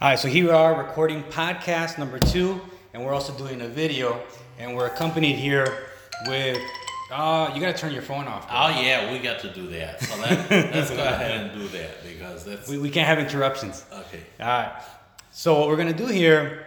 All 0.00 0.08
right, 0.08 0.18
so 0.18 0.28
here 0.28 0.44
we 0.46 0.50
are 0.50 0.74
recording 0.78 1.22
podcast 1.24 1.98
number 1.98 2.18
two, 2.18 2.60
and 2.94 3.04
we're 3.04 3.12
also 3.12 3.32
doing 3.34 3.60
a 3.60 3.68
video, 3.68 4.20
and 4.58 4.74
we're 4.76 4.86
accompanied 4.86 5.36
here 5.36 5.66
with. 6.26 6.58
Uh, 7.12 7.50
you 7.54 7.60
gotta 7.60 7.76
turn 7.76 7.92
your 7.92 8.02
phone 8.02 8.28
off. 8.28 8.46
bro. 8.48 8.56
Oh 8.56 8.80
yeah, 8.80 9.12
we 9.12 9.18
got 9.18 9.40
to 9.40 9.52
do 9.52 9.66
that. 9.68 10.00
So 10.00 10.16
let, 10.20 10.48
let's 10.50 10.90
go 10.90 11.02
ahead 11.02 11.40
and 11.40 11.60
do 11.60 11.66
that 11.68 12.04
because 12.04 12.44
that's 12.44 12.68
We, 12.68 12.78
we 12.78 12.88
can't 12.88 13.06
have 13.08 13.18
interruptions. 13.18 13.84
okay. 13.92 14.20
All 14.38 14.46
right. 14.46 14.82
So 15.32 15.58
what 15.58 15.68
we're 15.68 15.76
gonna 15.76 15.92
do 15.92 16.06
here 16.06 16.66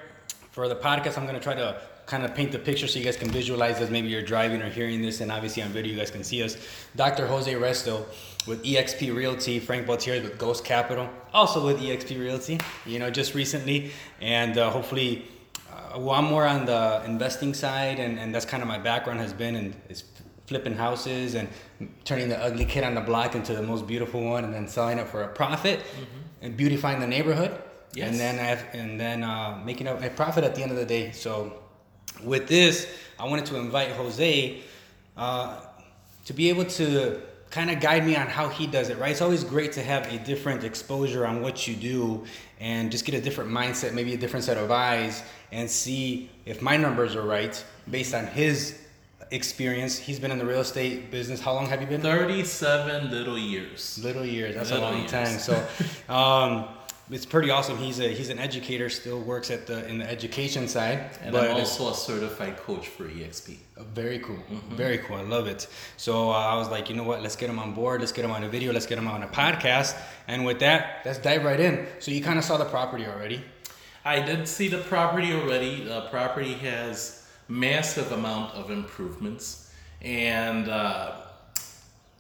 for 0.51 0.67
the 0.67 0.75
podcast, 0.75 1.17
I'm 1.17 1.25
gonna 1.25 1.39
try 1.39 1.55
to 1.55 1.81
kind 2.05 2.23
of 2.23 2.35
paint 2.35 2.51
the 2.51 2.59
picture 2.59 2.87
so 2.87 2.99
you 2.99 3.05
guys 3.05 3.17
can 3.17 3.29
visualize 3.29 3.79
as 3.79 3.89
maybe 3.89 4.07
you're 4.07 4.21
driving 4.21 4.61
or 4.61 4.69
hearing 4.69 5.01
this, 5.01 5.21
and 5.21 5.31
obviously 5.31 5.63
on 5.63 5.69
video 5.69 5.93
you 5.93 5.97
guys 5.97 6.11
can 6.11 6.23
see 6.23 6.43
us. 6.43 6.57
Dr. 6.95 7.27
Jose 7.27 7.53
Resto 7.53 8.05
with 8.47 8.63
EXP 8.63 9.15
Realty, 9.15 9.59
Frank 9.59 9.87
Baltieri 9.87 10.21
with 10.21 10.37
Ghost 10.37 10.65
Capital, 10.65 11.09
also 11.33 11.65
with 11.65 11.79
EXP 11.79 12.19
Realty. 12.19 12.59
You 12.85 12.99
know, 12.99 13.09
just 13.09 13.33
recently, 13.33 13.91
and 14.21 14.57
uh, 14.57 14.69
hopefully. 14.69 15.27
Uh, 15.71 15.99
well, 15.99 16.11
I'm 16.11 16.25
more 16.25 16.45
on 16.45 16.65
the 16.65 17.01
investing 17.03 17.55
side, 17.55 17.99
and, 17.99 18.19
and 18.19 18.33
that's 18.33 18.45
kind 18.45 18.61
of 18.61 18.69
my 18.69 18.77
background 18.77 19.19
has 19.19 19.33
been, 19.33 19.55
and 19.55 19.75
is 19.89 20.03
flipping 20.45 20.75
houses 20.75 21.35
and 21.35 21.47
turning 22.03 22.29
the 22.29 22.37
ugly 22.37 22.65
kid 22.65 22.83
on 22.83 22.93
the 22.93 23.01
block 23.01 23.33
into 23.33 23.55
the 23.55 23.61
most 23.63 23.87
beautiful 23.87 24.23
one, 24.23 24.43
and 24.43 24.53
then 24.53 24.67
selling 24.67 24.99
it 24.99 25.07
for 25.07 25.23
a 25.23 25.27
profit 25.27 25.79
and 26.41 26.55
beautifying 26.55 26.99
the 26.99 27.07
neighborhood. 27.07 27.59
Yes. 27.95 28.09
And 28.09 28.19
then 28.19 28.39
I 28.39 28.43
have, 28.43 28.65
and 28.73 28.99
then 28.99 29.23
uh, 29.23 29.61
making 29.63 29.87
a, 29.87 29.95
a 29.95 30.09
profit 30.09 30.43
at 30.43 30.55
the 30.55 30.61
end 30.61 30.71
of 30.71 30.77
the 30.77 30.85
day. 30.85 31.11
So 31.11 31.62
with 32.23 32.47
this, 32.47 32.87
I 33.19 33.27
wanted 33.27 33.45
to 33.47 33.57
invite 33.57 33.91
Jose 33.91 34.61
uh, 35.17 35.59
to 36.25 36.33
be 36.33 36.49
able 36.49 36.65
to 36.65 37.21
kind 37.49 37.69
of 37.69 37.79
guide 37.79 38.05
me 38.05 38.15
on 38.15 38.27
how 38.27 38.49
he 38.49 38.65
does 38.65 38.89
it. 38.89 38.97
Right? 38.97 39.11
It's 39.11 39.21
always 39.21 39.43
great 39.43 39.73
to 39.73 39.83
have 39.83 40.11
a 40.11 40.17
different 40.19 40.63
exposure 40.63 41.25
on 41.25 41.41
what 41.41 41.67
you 41.67 41.75
do 41.75 42.25
and 42.59 42.91
just 42.91 43.05
get 43.05 43.13
a 43.13 43.21
different 43.21 43.51
mindset, 43.51 43.93
maybe 43.93 44.13
a 44.13 44.17
different 44.17 44.45
set 44.45 44.57
of 44.57 44.71
eyes, 44.71 45.21
and 45.51 45.69
see 45.69 46.29
if 46.45 46.61
my 46.61 46.77
numbers 46.77 47.15
are 47.15 47.21
right 47.21 47.63
based 47.89 48.15
on 48.15 48.25
his 48.25 48.79
experience. 49.31 49.97
He's 49.97 50.19
been 50.19 50.31
in 50.31 50.37
the 50.37 50.45
real 50.45 50.61
estate 50.61 51.11
business. 51.11 51.39
How 51.41 51.53
long 51.53 51.67
have 51.67 51.81
you 51.81 51.87
been? 51.87 52.01
Thirty-seven 52.01 53.11
little 53.11 53.37
years. 53.37 53.99
Little 54.01 54.25
years. 54.25 54.55
That's 54.55 54.71
a 54.71 54.79
long 54.79 54.99
years. 54.99 55.11
time. 55.11 55.39
So, 55.39 55.53
um, 56.09 56.67
it's 57.09 57.25
pretty 57.25 57.49
awesome. 57.49 57.77
He's 57.77 57.99
a 57.99 58.07
he's 58.07 58.29
an 58.29 58.39
educator. 58.39 58.89
Still 58.89 59.19
works 59.19 59.51
at 59.51 59.67
the 59.67 59.87
in 59.87 59.99
the 59.99 60.09
education 60.09 60.67
side. 60.67 61.11
And 61.21 61.31
but 61.31 61.49
I'm 61.49 61.57
also 61.57 61.89
a 61.89 61.93
certified 61.93 62.57
coach 62.57 62.87
for 62.87 63.05
EXP. 63.05 63.57
very 63.93 64.19
cool. 64.19 64.37
Mm-hmm. 64.37 64.75
Very 64.75 64.99
cool. 64.99 65.17
I 65.17 65.21
love 65.21 65.47
it. 65.47 65.67
So 65.97 66.31
uh, 66.31 66.33
I 66.33 66.55
was 66.55 66.69
like, 66.69 66.89
you 66.89 66.95
know 66.95 67.03
what? 67.03 67.21
Let's 67.21 67.35
get 67.35 67.49
him 67.49 67.59
on 67.59 67.73
board. 67.73 68.01
Let's 68.01 68.13
get 68.13 68.23
him 68.25 68.31
on 68.31 68.43
a 68.43 68.49
video. 68.49 68.71
Let's 68.71 68.85
get 68.85 68.97
him 68.97 69.07
on 69.07 69.23
a 69.23 69.27
podcast. 69.27 69.99
And 70.27 70.45
with 70.45 70.59
that, 70.59 71.01
let's 71.05 71.19
dive 71.19 71.43
right 71.43 71.59
in. 71.59 71.85
So 71.99 72.11
you 72.11 72.23
kind 72.23 72.39
of 72.39 72.45
saw 72.45 72.57
the 72.57 72.65
property 72.65 73.05
already. 73.05 73.43
I 74.05 74.19
did 74.19 74.47
see 74.47 74.67
the 74.67 74.79
property 74.79 75.33
already. 75.33 75.83
The 75.83 76.01
property 76.09 76.53
has 76.53 77.25
massive 77.47 78.11
amount 78.11 78.53
of 78.53 78.69
improvements, 78.69 79.71
and 80.01 80.67
uh, 80.67 81.13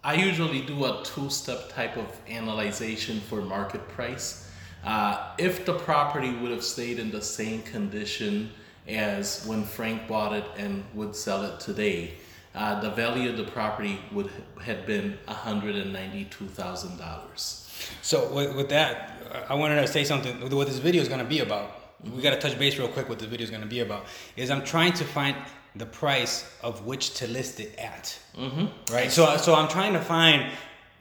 I 0.03 0.13
usually 0.13 0.61
do 0.61 0.85
a 0.85 1.03
two-step 1.03 1.69
type 1.69 1.97
of 1.97 2.07
analyzation 2.27 3.19
for 3.21 3.41
market 3.41 3.85
price. 3.89 4.42
Uh, 4.85 5.31
if 5.37 5.65
the 5.65 5.73
property 5.73 6.33
would 6.33 6.51
have 6.51 6.63
stayed 6.63 6.99
in 6.99 7.09
the 7.09 7.21
same 7.21 7.61
condition 7.61 8.51
as 8.87 9.45
when 9.45 9.63
Frank 9.63 10.07
bought 10.09 10.33
it 10.33 10.43
and 10.57 10.83
would 10.93 11.15
sell 11.15 11.45
it 11.45 11.59
today, 11.59 12.15
uh, 12.53 12.79
the 12.81 12.89
value 12.89 13.29
of 13.29 13.37
the 13.37 13.45
property 13.45 13.99
would 14.11 14.29
had 14.61 14.85
been 14.85 15.17
one 15.25 15.35
hundred 15.35 15.75
and 15.75 15.93
ninety-two 15.93 16.47
thousand 16.47 16.97
dollars. 16.97 17.71
So 18.01 18.31
with, 18.33 18.55
with 18.55 18.69
that, 18.69 19.45
I 19.49 19.55
wanted 19.55 19.81
to 19.81 19.87
say 19.87 20.03
something. 20.03 20.49
What 20.49 20.67
this 20.67 20.79
video 20.79 21.01
is 21.01 21.07
going 21.07 21.21
to 21.21 21.25
be 21.25 21.39
about. 21.39 21.79
We 22.13 22.21
got 22.21 22.31
to 22.31 22.39
touch 22.39 22.59
base 22.59 22.77
real 22.77 22.89
quick. 22.89 23.07
What 23.07 23.19
this 23.19 23.29
video 23.29 23.45
is 23.45 23.49
going 23.49 23.63
to 23.63 23.67
be 23.67 23.79
about 23.79 24.05
is 24.35 24.51
I'm 24.51 24.65
trying 24.65 24.93
to 24.93 25.05
find 25.05 25.37
the 25.77 25.85
price 25.85 26.45
of 26.61 26.85
which 26.85 27.13
to 27.15 27.27
list 27.27 27.59
it 27.61 27.79
at. 27.79 28.19
Mm-hmm. 28.37 28.93
Right. 28.93 29.09
So 29.09 29.37
so 29.37 29.55
I'm 29.55 29.69
trying 29.69 29.93
to 29.93 30.01
find. 30.01 30.51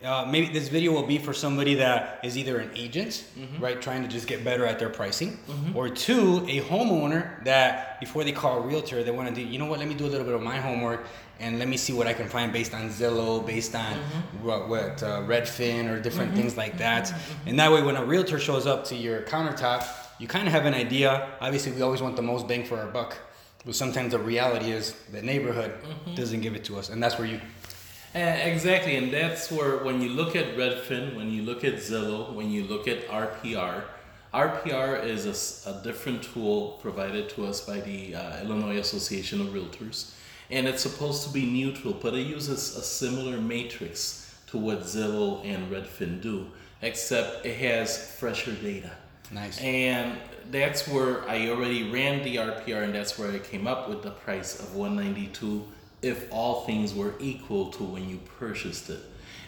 Uh, 0.04 0.26
maybe 0.28 0.48
this 0.48 0.68
video 0.68 0.90
will 0.90 1.06
be 1.06 1.16
for 1.16 1.32
somebody 1.32 1.74
that 1.74 2.18
is 2.24 2.36
either 2.36 2.58
an 2.58 2.70
agent, 2.74 3.24
mm-hmm. 3.38 3.62
right, 3.62 3.80
trying 3.80 4.02
to 4.02 4.08
just 4.08 4.26
get 4.26 4.42
better 4.42 4.66
at 4.66 4.78
their 4.78 4.88
pricing, 4.88 5.38
mm-hmm. 5.46 5.76
or 5.76 5.88
two, 5.88 6.44
a 6.48 6.60
homeowner 6.62 7.42
that 7.44 8.00
before 8.00 8.24
they 8.24 8.32
call 8.32 8.58
a 8.58 8.66
realtor, 8.66 9.04
they 9.04 9.12
want 9.12 9.28
to 9.28 9.34
do, 9.34 9.40
you 9.40 9.58
know 9.58 9.66
what, 9.66 9.78
let 9.78 9.86
me 9.86 9.94
do 9.94 10.04
a 10.04 10.08
little 10.08 10.26
bit 10.26 10.34
of 10.34 10.42
my 10.42 10.58
homework 10.58 11.06
and 11.38 11.58
let 11.58 11.68
me 11.68 11.76
see 11.76 11.92
what 11.92 12.06
I 12.08 12.14
can 12.14 12.28
find 12.28 12.52
based 12.52 12.74
on 12.74 12.88
Zillow, 12.88 13.44
based 13.44 13.76
on 13.76 13.92
mm-hmm. 13.92 14.46
what, 14.46 14.68
what 14.68 15.02
uh, 15.02 15.22
Redfin 15.22 15.88
or 15.88 16.00
different 16.00 16.34
things 16.34 16.56
like 16.56 16.78
that. 16.78 17.12
And 17.46 17.58
that 17.60 17.70
way, 17.70 17.82
when 17.82 17.96
a 17.96 18.04
realtor 18.04 18.38
shows 18.38 18.66
up 18.66 18.84
to 18.86 18.96
your 18.96 19.22
countertop, 19.22 19.86
you 20.19 20.28
kind 20.28 20.46
of 20.46 20.52
have 20.52 20.66
an 20.66 20.74
idea. 20.74 21.30
Obviously, 21.40 21.72
we 21.72 21.82
always 21.82 22.00
want 22.00 22.16
the 22.16 22.22
most 22.22 22.46
bang 22.46 22.64
for 22.64 22.78
our 22.78 22.86
buck. 22.86 23.19
But 23.64 23.76
sometimes 23.76 24.10
the 24.10 24.19
reality 24.19 24.72
is 24.72 24.92
the 25.12 25.22
neighborhood 25.22 25.72
doesn't 26.16 26.40
give 26.40 26.56
it 26.56 26.64
to 26.64 26.78
us, 26.78 26.88
and 26.88 27.00
that's 27.00 27.16
where 27.16 27.28
you 27.28 27.40
Uh, 28.15 28.19
exactly, 28.19 28.97
and 28.97 29.11
that's 29.11 29.50
where 29.50 29.78
when 29.78 30.03
you 30.03 30.11
look 30.11 30.37
at 30.37 30.55
Redfin, 30.56 31.17
when 31.17 31.31
you 31.31 31.43
look 31.43 31.65
at 31.65 31.77
Zillow, 31.77 32.34
when 32.34 32.50
you 32.50 32.65
look 32.65 32.87
at 32.87 33.09
RPR, 33.09 33.84
RPR 34.34 35.03
is 35.05 35.67
a 35.67 35.83
different 35.83 36.23
tool 36.23 36.78
provided 36.83 37.31
to 37.31 37.47
us 37.47 37.62
by 37.62 37.81
the 37.81 38.15
uh, 38.15 38.43
Illinois 38.43 38.78
Association 38.78 39.41
of 39.41 39.49
Realtors, 39.49 40.12
and 40.50 40.67
it's 40.67 40.83
supposed 40.83 41.27
to 41.27 41.33
be 41.33 41.47
neutral, 41.47 41.95
but 41.95 42.12
it 42.12 42.27
uses 42.27 42.77
a 42.77 42.83
similar 42.83 43.41
matrix 43.41 44.34
to 44.49 44.59
what 44.59 44.81
Zillow 44.83 45.43
and 45.47 45.71
Redfin 45.73 46.21
do, 46.21 46.49
except 46.83 47.47
it 47.47 47.56
has 47.56 48.15
fresher 48.19 48.53
data. 48.53 48.91
nice. 49.31 49.59
And 49.59 50.19
that's 50.50 50.87
where 50.87 51.27
I 51.29 51.49
already 51.49 51.91
ran 51.91 52.23
the 52.25 52.37
RPR, 52.37 52.84
and 52.84 52.94
that's 52.94 53.19
where 53.19 53.33
I 53.33 53.39
came 53.39 53.67
up 53.67 53.89
with 53.89 54.03
the 54.03 54.11
price 54.11 54.61
of 54.61 54.75
192 54.75 55.65
if 56.02 56.30
all 56.32 56.64
things 56.66 56.94
were 56.94 57.14
equal 57.20 57.70
to 57.72 57.84
when 57.84 58.08
you 58.08 58.18
purchased 58.38 58.90
it. 58.90 59.00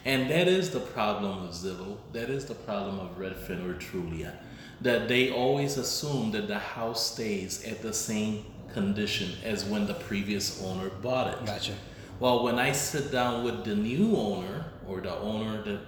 And 0.05 0.29
that 0.29 0.47
is 0.47 0.69
the 0.69 0.79
problem 0.79 1.43
of 1.43 1.51
Zillow. 1.51 1.97
That 2.13 2.29
is 2.29 2.45
the 2.45 2.55
problem 2.55 2.99
of 2.99 3.17
Redfin 3.17 3.67
or 3.67 3.73
Trulia. 3.73 4.33
That 4.81 5.07
they 5.07 5.31
always 5.31 5.77
assume 5.77 6.31
that 6.31 6.47
the 6.47 6.59
house 6.59 7.11
stays 7.13 7.63
at 7.65 7.81
the 7.81 7.93
same 7.93 8.45
condition 8.73 9.31
as 9.43 9.65
when 9.65 9.87
the 9.87 9.93
previous 9.93 10.61
owner 10.63 10.89
bought 10.89 11.33
it. 11.33 11.45
Gotcha. 11.45 11.73
Well, 12.19 12.43
when 12.43 12.59
I 12.59 12.71
sit 12.71 13.11
down 13.11 13.43
with 13.43 13.65
the 13.65 13.75
new 13.75 14.15
owner 14.15 14.65
or 14.87 15.01
the 15.01 15.15
owner 15.15 15.61
that 15.63 15.79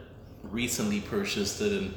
recently 0.43 1.01
purchased 1.01 1.61
it 1.61 1.71
and 1.71 1.93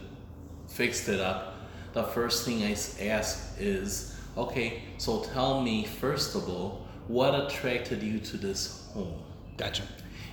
fixed 0.69 1.09
it 1.09 1.21
up, 1.21 1.57
the 1.95 2.05
first 2.05 2.45
thing 2.45 2.63
I 2.63 2.73
ask 3.05 3.57
is, 3.59 4.17
okay, 4.37 4.83
so 4.99 5.25
tell 5.25 5.63
me 5.63 5.85
first 5.85 6.37
of 6.37 6.49
all, 6.49 6.80
what 7.11 7.35
attracted 7.35 8.03
you 8.03 8.21
to 8.21 8.37
this 8.37 8.89
home? 8.95 9.21
Gotcha. 9.57 9.83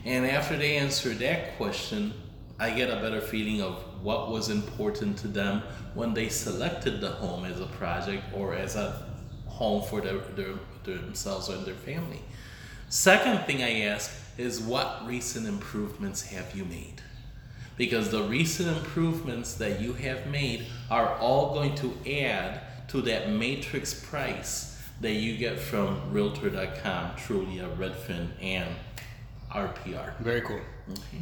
And 0.06 0.26
after 0.26 0.56
they 0.56 0.78
answer 0.78 1.10
that 1.10 1.58
question, 1.58 2.14
I 2.60 2.70
get 2.70 2.90
a 2.90 3.02
better 3.02 3.20
feeling 3.20 3.62
of 3.62 3.84
what 4.04 4.30
was 4.30 4.50
important 4.50 5.18
to 5.20 5.28
them 5.28 5.64
when 5.96 6.14
they 6.14 6.30
selected 6.30 7.02
the 7.02 7.10
home 7.10 7.46
as 7.46 7.60
a 7.60 7.66
project 7.66 8.24
or 8.34 8.54
as 8.54 8.76
a 8.76 9.06
home 9.48 9.84
for 9.84 10.02
their, 10.02 10.20
their, 10.36 10.54
themselves 10.84 11.50
and 11.50 11.66
their 11.66 11.74
family. 11.74 12.22
Second 12.90 13.46
thing 13.46 13.64
I 13.64 13.82
ask 13.82 14.12
is 14.38 14.62
what 14.62 15.06
recent 15.06 15.48
improvements 15.48 16.22
have 16.28 16.56
you 16.56 16.64
made? 16.66 17.02
Because 17.76 18.10
the 18.10 18.24
recent 18.24 18.70
improvements 18.70 19.56
that 19.56 19.82
you 19.82 19.94
have 19.94 20.28
made 20.28 20.68
are 20.92 21.16
all 21.18 21.56
going 21.56 21.76
to 21.76 21.94
add 22.22 22.62
to 22.90 23.02
that 23.02 23.32
matrix 23.32 23.94
price 23.94 24.77
that 25.02 25.14
you 25.14 25.38
get 25.38 25.60
from 25.60 26.00
Realtor.com, 26.12 27.12
Trulia, 27.12 27.76
Redfin, 27.78 28.30
and 28.42 28.70
RPR. 29.52 30.18
Very 30.20 30.42
cool. 30.42 30.60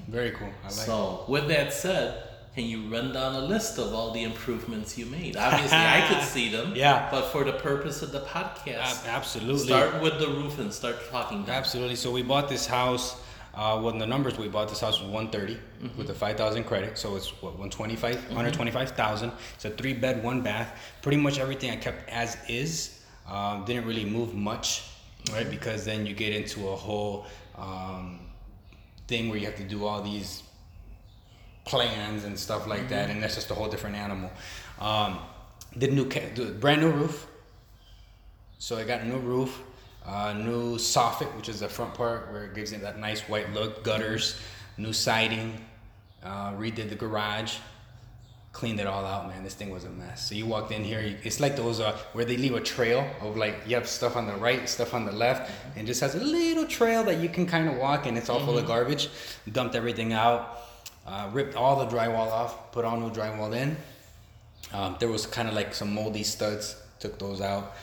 Very 0.07 0.31
cool. 0.31 0.47
I 0.47 0.67
like 0.67 0.71
it. 0.71 0.71
So, 0.71 1.25
with 1.27 1.47
that 1.49 1.73
said, 1.73 2.23
can 2.55 2.63
you 2.65 2.87
run 2.89 3.11
down 3.11 3.35
a 3.35 3.41
list 3.41 3.77
of 3.79 3.93
all 3.93 4.11
the 4.11 4.23
improvements 4.23 4.97
you 4.97 5.05
made? 5.07 5.35
Obviously, 5.35 5.77
I 5.77 6.05
could 6.07 6.23
see 6.35 6.49
them. 6.49 6.73
Yeah. 6.75 7.09
But 7.11 7.25
for 7.31 7.43
the 7.43 7.53
purpose 7.53 8.01
of 8.01 8.11
the 8.13 8.21
podcast, 8.21 9.03
Ab- 9.05 9.07
absolutely. 9.07 9.65
start 9.65 10.01
with 10.01 10.19
the 10.19 10.27
roof 10.27 10.57
and 10.59 10.71
start 10.73 10.95
talking. 11.11 11.43
Down. 11.43 11.55
Absolutely. 11.55 11.95
So 11.95 12.11
we 12.11 12.23
bought 12.23 12.47
this 12.47 12.65
house. 12.65 13.21
Uh, 13.53 13.79
well, 13.81 13.97
the 13.97 14.05
numbers 14.05 14.37
we 14.37 14.47
bought 14.49 14.67
this 14.67 14.81
house 14.81 14.99
was 15.01 15.09
130 15.09 15.57
with 15.97 16.09
a 16.09 16.13
5,000 16.13 16.63
credit. 16.65 16.97
So 16.97 17.15
it's 17.15 17.29
what 17.41 17.53
125, 17.57 18.15
125,000. 18.27 19.31
It's 19.55 19.65
a 19.65 19.69
three 19.69 19.93
bed, 19.93 20.23
one 20.23 20.41
bath. 20.41 20.77
Pretty 21.01 21.17
much 21.17 21.39
everything 21.39 21.71
I 21.71 21.77
kept 21.77 22.09
as 22.09 22.37
is. 22.49 22.94
Um, 23.27 23.65
didn't 23.65 23.85
really 23.85 24.05
move 24.05 24.35
much, 24.35 24.83
right? 25.31 25.49
Because 25.49 25.85
then 25.85 26.05
you 26.05 26.13
get 26.13 26.33
into 26.33 26.69
a 26.69 26.75
whole 26.75 27.25
um, 27.57 28.19
thing 29.07 29.29
where 29.29 29.37
you 29.37 29.45
have 29.45 29.55
to 29.57 29.63
do 29.63 29.85
all 29.85 30.01
these 30.01 30.43
plans 31.65 32.23
and 32.23 32.37
stuff 32.37 32.67
like 32.67 32.87
that, 32.89 33.09
and 33.09 33.21
that's 33.21 33.35
just 33.35 33.49
a 33.51 33.55
whole 33.55 33.67
different 33.67 33.95
animal. 33.95 34.31
Um, 34.79 35.19
did 35.77 35.93
new, 35.93 36.07
ca- 36.07 36.29
brand 36.59 36.81
new 36.81 36.91
roof. 36.91 37.27
So 38.59 38.77
I 38.77 38.83
got 38.83 39.01
a 39.01 39.07
new 39.07 39.17
roof, 39.17 39.61
uh, 40.05 40.33
new 40.33 40.75
soffit, 40.77 41.35
which 41.35 41.49
is 41.49 41.59
the 41.59 41.67
front 41.67 41.93
part 41.93 42.31
where 42.31 42.45
it 42.45 42.55
gives 42.55 42.71
it 42.71 42.81
that 42.81 42.99
nice 42.99 43.21
white 43.21 43.51
look, 43.53 43.83
gutters, 43.83 44.39
new 44.77 44.93
siding, 44.93 45.59
uh, 46.23 46.51
redid 46.53 46.89
the 46.89 46.95
garage, 46.95 47.57
cleaned 48.55 48.79
it 48.79 48.87
all 48.87 49.03
out, 49.03 49.27
man. 49.27 49.43
This 49.43 49.53
thing 49.53 49.69
was 49.69 49.83
a 49.83 49.89
mess. 49.89 50.29
So 50.29 50.33
you 50.33 50.45
walked 50.45 50.71
in 50.71 50.81
here, 50.81 51.01
you, 51.01 51.17
it's 51.23 51.41
like 51.41 51.57
those 51.57 51.81
uh, 51.81 51.91
where 52.13 52.23
they 52.23 52.37
leave 52.37 52.55
a 52.55 52.61
trail 52.61 53.05
of 53.19 53.35
like 53.35 53.55
you 53.67 53.75
have 53.75 53.85
stuff 53.85 54.15
on 54.15 54.25
the 54.27 54.35
right, 54.35 54.69
stuff 54.69 54.93
on 54.93 55.05
the 55.05 55.11
left, 55.11 55.51
and 55.75 55.85
just 55.85 55.99
has 55.99 56.15
a 56.15 56.23
little 56.23 56.65
trail 56.65 57.03
that 57.03 57.17
you 57.19 57.27
can 57.27 57.45
kind 57.45 57.67
of 57.67 57.75
walk, 57.75 58.05
and 58.05 58.17
it's 58.17 58.29
all 58.29 58.39
full 58.39 58.57
of 58.57 58.65
garbage. 58.65 59.09
Dumped 59.51 59.75
everything 59.75 60.13
out, 60.13 60.61
uh, 61.05 61.29
ripped 61.33 61.55
all 61.57 61.85
the 61.85 61.93
drywall 61.93 62.31
off, 62.31 62.71
put 62.71 62.85
all 62.85 62.97
new 62.97 63.11
drywall 63.11 63.53
in. 63.53 63.75
Um, 64.71 64.95
there 65.01 65.09
was 65.09 65.25
kind 65.27 65.49
of 65.49 65.53
like 65.53 65.73
some 65.73 65.93
moldy 65.93 66.23
studs, 66.23 66.81
took 66.99 67.19
those 67.19 67.41
out. 67.41 67.75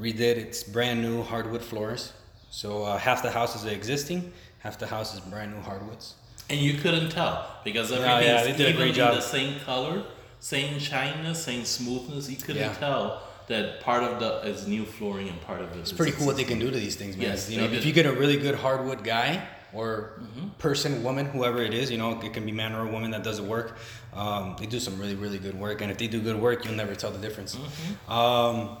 Redid 0.00 0.36
it's 0.44 0.62
brand 0.62 1.02
new 1.02 1.22
hardwood 1.22 1.62
floors. 1.62 2.14
So 2.50 2.84
uh, 2.84 2.96
half 2.96 3.22
the 3.22 3.30
house 3.30 3.54
is 3.54 3.66
existing, 3.66 4.32
half 4.60 4.78
the 4.78 4.86
house 4.86 5.12
is 5.12 5.20
brand 5.20 5.52
new 5.52 5.60
hardwoods. 5.60 6.14
And 6.48 6.60
you 6.60 6.74
couldn't 6.74 7.10
tell 7.10 7.46
because 7.64 7.90
Yeah, 7.90 7.98
everything's 7.98 8.26
yeah, 8.26 8.42
they 8.44 8.52
did 8.56 8.74
even 8.76 8.88
in 8.88 8.94
the 8.94 9.20
same 9.20 9.58
color, 9.60 10.02
same 10.40 10.78
shininess, 10.78 11.42
same 11.42 11.64
smoothness. 11.64 12.28
You 12.30 12.36
couldn't 12.36 12.62
Yeah. 12.62 12.74
tell 12.74 13.22
that 13.48 13.80
part 13.80 14.02
of 14.02 14.18
the 14.20 14.48
is 14.48 14.66
new 14.66 14.84
flooring 14.84 15.28
and 15.28 15.40
part 15.42 15.60
of 15.60 15.72
it 15.72 15.78
It's 15.78 15.90
is 15.92 15.96
pretty 15.96 16.12
cool 16.12 16.26
what 16.26 16.36
they 16.36 16.44
can 16.44 16.58
do 16.58 16.70
to 16.70 16.76
these 16.76 16.96
things, 16.96 17.16
man. 17.16 17.28
Yes, 17.28 17.50
you 17.50 17.58
know, 17.60 17.68
they 17.68 17.76
if 17.76 17.84
you 17.84 17.92
get 17.92 18.06
a 18.06 18.12
really 18.12 18.36
good 18.36 18.54
hardwood 18.56 19.02
guy 19.04 19.42
or 19.72 20.12
Mm-hmm. 20.20 20.48
person, 20.58 21.02
woman, 21.02 21.26
whoever 21.26 21.60
it 21.62 21.74
is, 21.74 21.90
you 21.90 21.98
know, 21.98 22.18
it 22.20 22.32
can 22.32 22.44
be 22.46 22.52
man 22.52 22.72
or 22.74 22.86
a 22.88 22.90
woman 22.90 23.10
that 23.10 23.22
does 23.24 23.36
the 23.38 23.42
work. 23.42 23.76
Um, 24.14 24.56
they 24.58 24.66
do 24.66 24.78
some 24.80 24.98
really, 24.98 25.14
really 25.14 25.38
good 25.38 25.58
work, 25.58 25.80
and 25.82 25.90
if 25.90 25.98
they 25.98 26.06
do 26.06 26.20
good 26.20 26.40
work, 26.40 26.64
you'll 26.64 26.74
never 26.74 26.94
tell 26.94 27.10
the 27.10 27.18
difference. 27.18 27.56
Mm-hmm. 27.56 28.12
Um, 28.12 28.76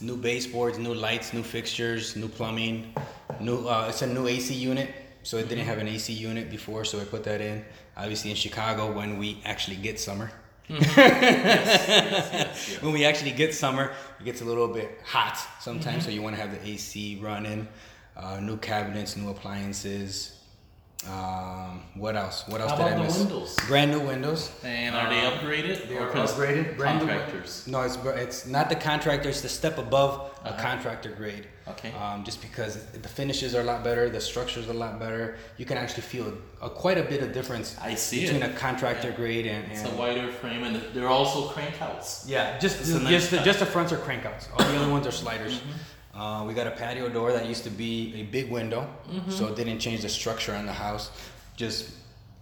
new 0.00 0.16
baseboards, 0.16 0.78
new 0.78 0.94
lights, 0.94 1.32
new 1.32 1.42
fixtures, 1.42 2.14
new 2.16 2.28
plumbing, 2.28 2.94
new. 3.40 3.66
Uh, 3.66 3.86
it's 3.88 4.02
a 4.02 4.06
new 4.06 4.26
AC 4.28 4.54
unit, 4.54 4.88
so 5.22 5.36
it 5.36 5.48
didn't 5.48 5.64
have 5.64 5.78
an 5.78 5.88
AC 5.88 6.12
unit 6.12 6.50
before, 6.50 6.84
so 6.84 7.00
I 7.00 7.04
put 7.04 7.24
that 7.24 7.40
in. 7.40 7.64
Obviously, 7.96 8.30
in 8.30 8.36
Chicago, 8.36 8.92
when 8.92 9.18
we 9.18 9.40
actually 9.44 9.76
get 9.76 10.00
summer. 10.00 10.30
when 10.68 10.78
we 12.92 13.04
actually 13.04 13.32
get 13.32 13.54
summer, 13.54 13.92
it 14.20 14.24
gets 14.24 14.40
a 14.40 14.44
little 14.44 14.68
bit 14.68 15.00
hot 15.04 15.36
sometimes, 15.60 16.04
so 16.04 16.10
you 16.10 16.22
want 16.22 16.36
to 16.36 16.40
have 16.40 16.52
the 16.52 16.68
AC 16.68 17.18
running. 17.20 17.66
Uh, 18.16 18.38
new 18.40 18.56
cabinets, 18.56 19.16
new 19.16 19.30
appliances. 19.30 20.39
Um, 21.08 21.80
what 21.94 22.14
else? 22.14 22.44
What 22.46 22.60
else 22.60 22.72
How 22.72 22.76
did 22.76 22.86
about 22.88 22.92
I 22.92 22.98
the 22.98 23.04
miss? 23.04 23.18
windows? 23.18 23.56
Brand 23.66 23.90
new 23.90 24.00
windows. 24.00 24.50
And 24.62 24.94
are 24.94 25.08
they 25.08 25.20
upgraded? 25.20 25.88
They 25.88 25.96
are 25.96 26.10
upgraded. 26.10 26.76
Brand 26.76 27.00
new- 27.00 27.06
contractors. 27.08 27.66
No, 27.66 27.80
it's 27.82 27.96
it's 28.04 28.46
not 28.46 28.68
the 28.68 28.74
contractor. 28.76 29.30
It's 29.30 29.40
the 29.40 29.48
step 29.48 29.78
above 29.78 30.30
a 30.44 30.48
Uh-huh. 30.50 30.62
contractor 30.62 31.10
grade. 31.10 31.46
Okay. 31.68 31.92
Um, 31.92 32.22
just 32.24 32.42
because 32.42 32.84
the 32.92 33.08
finishes 33.08 33.54
are 33.54 33.60
a 33.60 33.64
lot 33.64 33.82
better, 33.82 34.10
the 34.10 34.20
structure's 34.20 34.68
a 34.68 34.72
lot 34.74 34.98
better. 35.00 35.36
You 35.56 35.64
can 35.64 35.78
actually 35.78 36.02
feel 36.02 36.34
a, 36.60 36.68
quite 36.68 36.98
a 36.98 37.02
bit 37.02 37.22
of 37.22 37.32
difference 37.32 37.76
I 37.80 37.94
see 37.94 38.22
between 38.22 38.42
it. 38.42 38.50
a 38.50 38.54
contractor 38.58 39.08
Yeah. 39.10 39.16
grade 39.16 39.46
and, 39.46 39.72
It's 39.72 39.84
a 39.84 39.90
wider 39.90 40.30
frame, 40.32 40.64
and 40.64 40.82
they're 40.92 41.08
also 41.08 41.48
crankouts. 41.48 42.24
yeah, 42.26 42.58
just 42.58 42.80
It's 42.80 42.90
a 42.90 42.98
nice 43.00 43.10
just 43.12 43.30
the, 43.30 43.38
just 43.38 43.58
the 43.60 43.66
fronts 43.66 43.92
are 43.92 43.98
crankouts. 43.98 44.48
All 44.52 44.64
the 44.66 44.76
other 44.76 44.90
ones 44.90 45.06
are 45.06 45.12
sliders. 45.12 45.54
Mm-hmm. 45.60 45.70
Uh, 46.14 46.44
we 46.46 46.54
got 46.54 46.66
a 46.66 46.72
patio 46.72 47.08
door 47.08 47.32
that 47.32 47.46
used 47.46 47.62
to 47.64 47.70
be 47.70 48.12
a 48.16 48.22
big 48.24 48.50
window, 48.50 48.86
Mm-hmm. 49.10 49.30
so 49.30 49.46
it 49.48 49.56
didn't 49.56 49.78
change 49.78 50.02
the 50.02 50.08
structure 50.08 50.54
on 50.54 50.66
the 50.66 50.72
house. 50.72 51.10
Just 51.56 51.90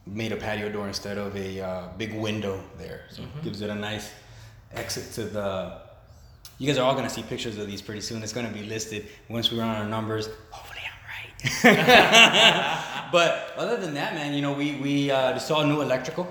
made 0.06 0.32
a 0.32 0.36
patio 0.36 0.70
door 0.70 0.86
instead 0.88 1.18
of 1.18 1.36
a 1.36 1.60
uh, 1.60 1.88
big 1.98 2.14
window 2.14 2.60
there, 2.78 3.02
so 3.10 3.22
Mm-hmm. 3.22 3.38
it 3.38 3.44
gives 3.44 3.60
it 3.60 3.70
a 3.70 3.74
nice 3.74 4.10
exit 4.74 5.12
to 5.14 5.24
the. 5.24 5.78
You 6.58 6.66
guys 6.66 6.78
are 6.78 6.84
all 6.88 6.94
gonna 6.94 7.10
see 7.10 7.22
pictures 7.22 7.56
of 7.58 7.66
these 7.66 7.82
pretty 7.82 8.00
soon. 8.00 8.22
It's 8.22 8.32
gonna 8.32 8.50
be 8.50 8.64
listed 8.64 9.06
once 9.28 9.50
we 9.52 9.58
run 9.60 9.68
our 9.68 9.84
numbers. 9.88 10.28
Hopefully, 10.50 10.80
I'm 10.88 10.98
right. 11.14 13.08
but 13.12 13.52
other 13.56 13.76
than 13.76 13.94
that, 13.94 14.14
man, 14.14 14.32
you 14.34 14.40
know, 14.42 14.52
we 14.52 14.76
we 14.76 15.10
uh, 15.10 15.38
saw 15.38 15.62
new 15.62 15.82
electrical. 15.82 16.26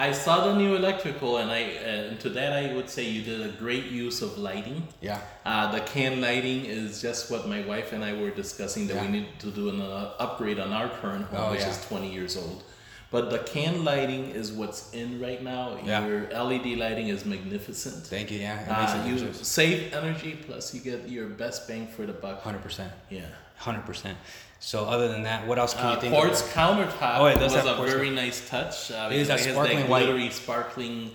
I 0.00 0.12
saw 0.12 0.46
the 0.46 0.54
new 0.54 0.76
electrical, 0.76 1.38
and 1.38 1.50
I 1.50 1.58
and 1.58 2.20
to 2.20 2.28
that 2.30 2.52
I 2.52 2.72
would 2.72 2.88
say 2.88 3.02
you 3.02 3.22
did 3.22 3.40
a 3.40 3.48
great 3.48 3.86
use 3.86 4.22
of 4.22 4.38
lighting. 4.38 4.86
Yeah. 5.00 5.20
Uh, 5.44 5.72
the 5.72 5.80
can 5.80 6.20
lighting 6.20 6.64
is 6.66 7.02
just 7.02 7.32
what 7.32 7.48
my 7.48 7.62
wife 7.66 7.92
and 7.92 8.04
I 8.04 8.12
were 8.20 8.30
discussing 8.30 8.86
that 8.86 9.02
we 9.02 9.08
need 9.08 9.26
to 9.40 9.50
do 9.50 9.68
an 9.70 9.80
uh, 9.80 10.12
upgrade 10.20 10.60
on 10.60 10.72
our 10.72 10.88
current 10.88 11.24
home, 11.26 11.40
Oh, 11.46 11.50
which 11.50 11.60
yeah. 11.62 11.70
is 11.70 11.84
20 11.86 12.12
years 12.12 12.36
old. 12.36 12.62
But 13.10 13.30
the 13.30 13.38
can 13.40 13.84
lighting 13.84 14.30
is 14.30 14.52
what's 14.52 14.92
in 14.92 15.20
right 15.20 15.42
now. 15.42 15.78
Yeah. 15.84 16.06
Your 16.06 16.20
LED 16.30 16.78
lighting 16.78 17.08
is 17.08 17.24
magnificent. 17.24 18.06
Thank 18.06 18.30
you. 18.30 18.38
Yeah, 18.38 18.58
Uh, 18.68 19.08
you 19.08 19.32
save 19.32 19.92
energy, 19.94 20.38
plus 20.46 20.72
you 20.74 20.80
get 20.80 21.08
your 21.08 21.26
best 21.26 21.66
bang 21.66 21.88
for 21.88 22.06
the 22.06 22.12
buck. 22.12 22.42
Hundred 22.42 22.62
percent. 22.62 22.92
Yeah. 23.10 23.22
Hundred 23.56 23.84
percent. 23.84 24.16
So 24.60 24.84
other 24.86 25.08
than 25.08 25.22
that, 25.22 25.46
what 25.46 25.58
else 25.58 25.72
can 25.74 25.86
Uh, 25.86 25.94
you 25.94 26.00
think? 26.00 26.12
quartz 26.14 26.40
of? 26.42 26.48
countertop 26.52 27.18
Oh, 27.18 27.26
it 27.26 27.34
does 27.38 27.54
was 27.54 27.64
have 27.64 27.78
a 27.78 27.82
very 27.86 28.10
nice 28.10 28.46
touch. 28.48 28.90
Uh, 28.90 29.08
It 29.12 29.16
is 29.20 29.28
that 29.28 29.40
sparkling 29.40 29.88
white. 29.88 30.32
sparkling. 30.32 31.14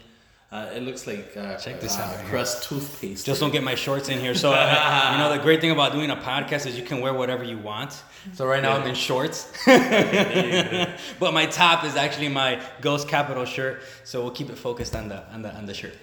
Uh, 0.51 0.67
it 0.75 0.83
looks 0.83 1.07
like 1.07 1.35
uh, 1.35 1.55
Check 1.57 1.81
this 1.81 1.97
uh, 1.97 2.03
out 2.03 2.15
here. 2.19 2.29
Crest 2.29 2.63
toothpaste. 2.69 3.25
Just 3.25 3.41
don't 3.41 3.51
get 3.51 3.63
my 3.63 3.73
shorts 3.75 4.07
in 4.09 4.19
here. 4.19 4.35
So 4.35 4.53
uh, 4.53 5.09
you 5.11 5.17
know 5.17 5.29
the 5.35 5.39
great 5.41 5.61
thing 5.61 5.71
about 5.71 5.91
doing 5.93 6.11
a 6.11 6.15
podcast 6.15 6.67
is 6.67 6.77
you 6.77 6.83
can 6.85 7.01
wear 7.01 7.13
whatever 7.13 7.43
you 7.43 7.57
want. 7.57 8.01
So 8.33 8.45
right 8.45 8.61
now 8.61 8.77
I'm 8.77 8.87
in 8.87 8.95
shorts, 8.95 9.51
but 11.19 11.33
my 11.33 11.45
top 11.47 11.83
is 11.83 11.95
actually 11.95 12.29
my 12.29 12.61
Ghost 12.81 13.07
Capital 13.07 13.45
shirt. 13.45 13.81
So 14.03 14.21
we'll 14.21 14.31
keep 14.31 14.49
it 14.49 14.57
focused 14.57 14.95
on 14.95 15.09
the 15.09 15.23
on 15.33 15.41
the 15.41 15.51
on 15.55 15.65
the 15.65 15.73
shirt. 15.73 15.95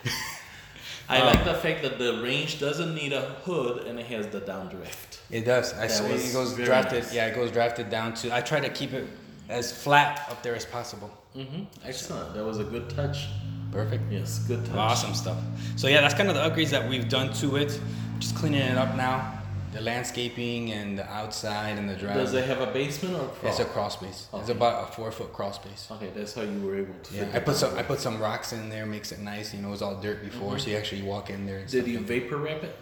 I 1.08 1.20
Um, 1.20 1.26
like 1.26 1.44
the 1.44 1.54
fact 1.54 1.82
that 1.82 1.98
the 1.98 2.20
range 2.22 2.60
doesn't 2.60 2.94
need 2.94 3.12
a 3.12 3.22
hood 3.44 3.86
and 3.86 3.98
it 3.98 4.06
has 4.06 4.26
the 4.28 4.40
downdraft. 4.40 5.09
It 5.30 5.44
does. 5.44 5.72
I 5.74 5.86
see 5.86 6.04
it 6.04 6.32
goes 6.32 6.54
drafted. 6.54 7.04
nice. 7.04 7.14
Yeah, 7.14 7.26
it 7.26 7.34
goes 7.34 7.50
drafted 7.50 7.88
down 7.90 8.14
to. 8.14 8.34
I 8.34 8.40
try 8.40 8.60
to 8.60 8.68
keep 8.68 8.92
it 8.92 9.06
as 9.48 9.72
flat 9.72 10.26
up 10.30 10.42
there 10.42 10.54
as 10.54 10.64
possible. 10.64 11.10
Mm-hmm. 11.36 11.62
Excellent. 11.84 12.34
That 12.34 12.44
was 12.44 12.58
a 12.58 12.64
good 12.64 12.90
touch. 12.90 13.28
Perfect. 13.70 14.02
Yes, 14.10 14.40
good 14.40 14.64
touch. 14.66 14.74
Awesome 14.76 15.14
stuff. 15.14 15.38
So 15.76 15.86
yeah, 15.86 16.00
that's 16.00 16.14
kind 16.14 16.28
of 16.28 16.34
the 16.34 16.40
upgrades 16.42 16.70
that 16.70 16.88
we've 16.88 17.08
done 17.08 17.32
to 17.34 17.56
it. 17.56 17.80
Just 18.18 18.34
cleaning 18.34 18.60
it 18.60 18.76
up 18.76 18.96
now. 18.96 19.36
The 19.72 19.80
landscaping 19.80 20.72
and 20.72 20.98
the 20.98 21.08
outside 21.08 21.78
and 21.78 21.88
the 21.88 21.94
drive. 21.94 22.16
Does 22.16 22.34
it 22.34 22.44
have 22.46 22.60
a 22.60 22.66
basement 22.72 23.14
or 23.14 23.28
crawl? 23.28 23.52
Space? 23.52 23.60
It's 23.60 23.60
a 23.60 23.72
crawl 23.72 23.90
space. 23.90 24.26
It's 24.34 24.48
about 24.48 24.88
a 24.88 24.92
four 24.92 25.12
foot 25.12 25.32
crawl 25.32 25.52
space. 25.52 25.86
Okay, 25.92 26.10
that's 26.12 26.34
how 26.34 26.42
you 26.42 26.60
were 26.60 26.76
able 26.76 26.94
to. 27.04 27.14
Yeah, 27.14 27.28
I 27.32 27.38
put 27.38 27.54
some. 27.54 27.70
down. 27.70 27.78
I 27.78 27.82
put 27.84 28.00
some 28.00 28.18
rocks 28.20 28.52
in 28.52 28.68
there, 28.68 28.84
makes 28.84 29.12
it 29.12 29.20
nice. 29.20 29.54
You 29.54 29.60
know, 29.62 29.68
it 29.68 29.70
was 29.70 29.82
all 29.82 29.94
dirt 30.00 30.24
before, 30.24 30.58
so 30.58 30.70
you 30.70 30.76
actually 30.76 31.02
walk 31.02 31.30
in 31.30 31.46
there. 31.46 31.58
And 31.58 31.68
Mm-hmm. 31.68 31.78
Did 31.84 31.86
you 31.86 32.00
vapor 32.00 32.36
wrap 32.38 32.64
it? 32.64 32.74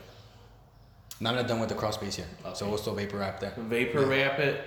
No, 1.20 1.31
I'm 1.31 1.37
not 1.37 1.49
done 1.49 1.59
with 1.61 1.69
the 1.69 1.75
crawl 1.75 1.93
space 1.93 2.19
yet, 2.19 2.29
so 2.56 2.69
we'll 2.69 2.79
still 2.79 2.94
vapor 2.94 3.19
wrap 3.19 3.41
that. 3.41 3.56
Vapor 3.56 4.06
wrap 4.06 4.38
it. 4.38 4.61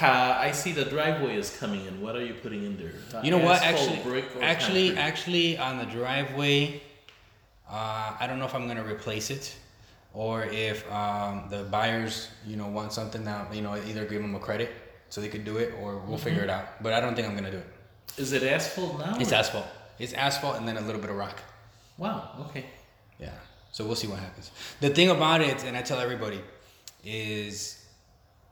Uh, 0.00 0.06
I 0.06 0.50
see 0.52 0.72
the 0.72 0.84
driveway 0.84 1.36
is 1.36 1.56
coming 1.56 1.84
in. 1.86 2.00
What 2.00 2.16
are 2.16 2.24
you 2.24 2.34
putting 2.34 2.64
in 2.64 2.76
there? 2.78 2.92
Uh, 3.14 3.22
You 3.22 3.30
know 3.30 3.38
what? 3.38 3.62
Actually, 3.62 3.98
actually, 4.42 4.88
concrete? 4.88 4.98
actually, 4.98 5.58
on 5.58 5.78
the 5.78 5.84
driveway, 5.84 6.80
uh, 7.70 8.16
I 8.18 8.26
don't 8.26 8.38
know 8.38 8.46
if 8.46 8.54
I'm 8.54 8.66
gonna 8.66 8.82
replace 8.84 9.30
it, 9.30 9.54
or 10.14 10.44
if 10.46 10.90
um, 10.90 11.44
the 11.50 11.62
buyers, 11.64 12.28
you 12.46 12.56
know, 12.56 12.66
want 12.68 12.92
something 12.92 13.24
that 13.24 13.54
you 13.54 13.60
know, 13.62 13.76
either 13.76 14.04
give 14.04 14.22
them 14.22 14.34
a 14.34 14.40
credit 14.40 14.70
so 15.10 15.20
they 15.20 15.28
could 15.28 15.44
do 15.44 15.58
it, 15.58 15.74
or 15.80 15.98
we'll 15.98 16.18
figure 16.18 16.40
Mm-hmm. 16.40 16.50
it 16.50 16.52
out. 16.52 16.82
But 16.82 16.92
I 16.94 17.00
don't 17.00 17.14
think 17.14 17.28
I'm 17.28 17.34
gonna 17.34 17.50
do 17.50 17.58
it. 17.58 17.66
Is 18.16 18.32
it 18.32 18.42
asphalt 18.42 18.98
now? 18.98 19.16
It's 19.20 19.32
or- 19.32 19.36
asphalt. 19.36 19.66
It's 19.98 20.12
asphalt 20.12 20.56
and 20.56 20.66
then 20.66 20.76
a 20.76 20.80
little 20.80 21.00
bit 21.00 21.10
of 21.10 21.16
rock. 21.16 21.38
Wow. 21.98 22.46
Okay. 22.48 22.64
Yeah. 23.20 23.30
So 23.78 23.84
we'll 23.86 23.94
see 23.94 24.08
what 24.08 24.18
happens. 24.18 24.50
The 24.80 24.90
thing 24.90 25.08
about 25.08 25.40
it, 25.40 25.62
and 25.62 25.76
I 25.76 25.82
tell 25.82 26.00
everybody, 26.00 26.40
is 27.04 27.86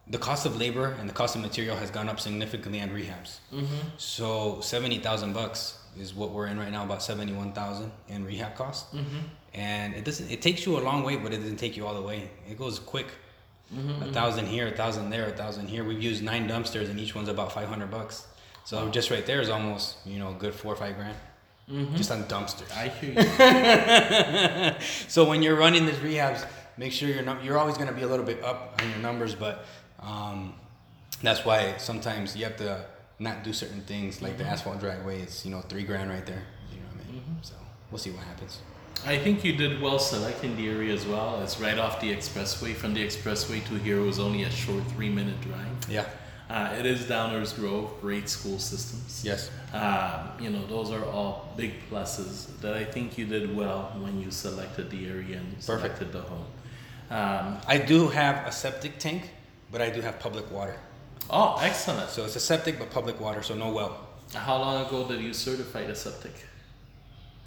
the 0.06 0.18
cost 0.18 0.46
of 0.46 0.56
labor 0.56 0.94
and 1.00 1.08
the 1.08 1.12
cost 1.12 1.34
of 1.34 1.42
material 1.42 1.74
has 1.74 1.90
gone 1.90 2.08
up 2.08 2.20
significantly 2.20 2.80
on 2.80 2.90
rehabs. 2.90 3.40
Mm-hmm. 3.52 3.88
So 3.96 4.60
seventy 4.60 4.98
thousand 4.98 5.32
bucks 5.32 5.80
is 5.98 6.14
what 6.14 6.30
we're 6.30 6.46
in 6.46 6.60
right 6.60 6.70
now, 6.70 6.84
about 6.84 7.02
seventy 7.02 7.32
one 7.32 7.52
thousand 7.52 7.90
in 8.06 8.24
rehab 8.24 8.54
costs. 8.54 8.94
Mm-hmm. 8.94 9.18
And 9.52 9.94
it 9.94 10.04
doesn't. 10.04 10.30
It 10.30 10.42
takes 10.42 10.64
you 10.64 10.78
a 10.78 10.82
long 10.88 11.02
way, 11.02 11.16
but 11.16 11.32
it 11.32 11.38
doesn't 11.38 11.56
take 11.56 11.76
you 11.76 11.88
all 11.88 11.94
the 11.94 12.06
way. 12.06 12.30
It 12.48 12.56
goes 12.56 12.78
quick. 12.78 13.08
Mm-hmm. 13.74 14.04
A 14.04 14.12
thousand 14.12 14.46
here, 14.46 14.68
a 14.68 14.76
thousand 14.76 15.10
there, 15.10 15.26
a 15.26 15.32
thousand 15.32 15.66
here. 15.66 15.82
We've 15.82 16.00
used 16.00 16.22
nine 16.22 16.48
dumpsters, 16.48 16.88
and 16.88 17.00
each 17.00 17.16
one's 17.16 17.28
about 17.28 17.50
five 17.50 17.68
hundred 17.68 17.90
bucks. 17.90 18.28
So 18.64 18.88
just 18.90 19.10
right 19.10 19.26
there 19.26 19.40
is 19.40 19.48
almost 19.48 19.96
you 20.06 20.20
know 20.20 20.30
a 20.30 20.34
good 20.34 20.54
four 20.54 20.72
or 20.72 20.76
five 20.76 20.94
grand 20.94 21.16
Mm-hmm. 21.70 21.96
just 21.96 22.12
on 22.12 22.22
dumpsters. 22.24 22.70
I 22.76 22.88
hear 22.88 23.10
you. 24.80 24.86
so 25.08 25.28
when 25.28 25.42
you're 25.42 25.56
running 25.56 25.84
these 25.84 25.96
rehabs, 25.96 26.46
make 26.76 26.92
sure 26.92 27.08
you're 27.08 27.24
not, 27.24 27.42
you're 27.42 27.58
always 27.58 27.76
going 27.76 27.88
to 27.88 27.94
be 27.94 28.02
a 28.02 28.06
little 28.06 28.24
bit 28.24 28.40
up 28.44 28.80
on 28.80 28.88
your 28.88 29.00
numbers, 29.00 29.34
but 29.34 29.64
um, 30.00 30.54
that's 31.22 31.44
why 31.44 31.76
sometimes 31.78 32.36
you 32.36 32.44
have 32.44 32.56
to 32.58 32.84
not 33.18 33.42
do 33.42 33.52
certain 33.52 33.80
things 33.80 34.22
like 34.22 34.38
the 34.38 34.44
asphalt 34.44 34.78
driveway. 34.78 35.22
It's 35.22 35.44
you 35.44 35.50
know 35.50 35.60
three 35.62 35.82
grand 35.82 36.10
right 36.10 36.24
there. 36.24 36.42
You 36.70 36.78
know 36.78 36.86
what 36.94 37.06
I 37.08 37.12
mean? 37.12 37.36
So 37.42 37.54
we'll 37.90 37.98
see 37.98 38.10
what 38.10 38.22
happens. 38.24 38.60
I 39.04 39.18
think 39.18 39.44
you 39.44 39.54
did 39.56 39.80
well 39.80 39.98
selecting 39.98 40.56
the 40.56 40.68
area 40.68 40.92
as 40.94 41.04
well. 41.04 41.40
It's 41.42 41.58
right 41.60 41.78
off 41.78 42.00
the 42.00 42.14
expressway. 42.14 42.74
From 42.74 42.94
the 42.94 43.04
expressway 43.04 43.64
to 43.66 43.74
here 43.74 44.00
was 44.00 44.18
only 44.18 44.44
a 44.44 44.50
short 44.50 44.84
three-minute 44.92 45.40
drive. 45.40 45.66
Yeah. 45.88 46.06
Uh, 46.48 46.74
it 46.78 46.86
is 46.86 47.00
Downers 47.04 47.56
Grove, 47.56 47.90
great 48.00 48.28
school 48.28 48.58
systems. 48.58 49.22
Yes. 49.24 49.50
Um, 49.72 50.30
you 50.40 50.50
know, 50.50 50.64
those 50.66 50.92
are 50.92 51.04
all 51.04 51.52
big 51.56 51.72
pluses 51.90 52.46
that 52.60 52.74
I 52.74 52.84
think 52.84 53.18
you 53.18 53.26
did 53.26 53.54
well 53.56 53.92
when 53.98 54.20
you 54.20 54.30
selected 54.30 54.90
the 54.90 55.08
area 55.08 55.38
and 55.38 55.48
you 55.50 55.58
Perfect. 55.66 56.12
the 56.12 56.20
home. 56.20 56.46
Um, 57.10 57.58
I 57.66 57.78
do 57.78 58.08
have 58.08 58.46
a 58.46 58.52
septic 58.52 58.98
tank, 58.98 59.30
but 59.72 59.80
I 59.80 59.90
do 59.90 60.00
have 60.02 60.20
public 60.20 60.48
water. 60.52 60.76
oh, 61.30 61.58
excellent. 61.62 62.10
So 62.10 62.24
it's 62.24 62.36
a 62.36 62.40
septic 62.40 62.78
but 62.78 62.90
public 62.90 63.20
water, 63.20 63.42
so 63.42 63.54
no 63.54 63.72
well. 63.72 64.06
How 64.34 64.56
long 64.58 64.86
ago 64.86 65.06
did 65.08 65.20
you 65.20 65.32
certify 65.32 65.84
the 65.86 65.94
septic? 65.94 66.32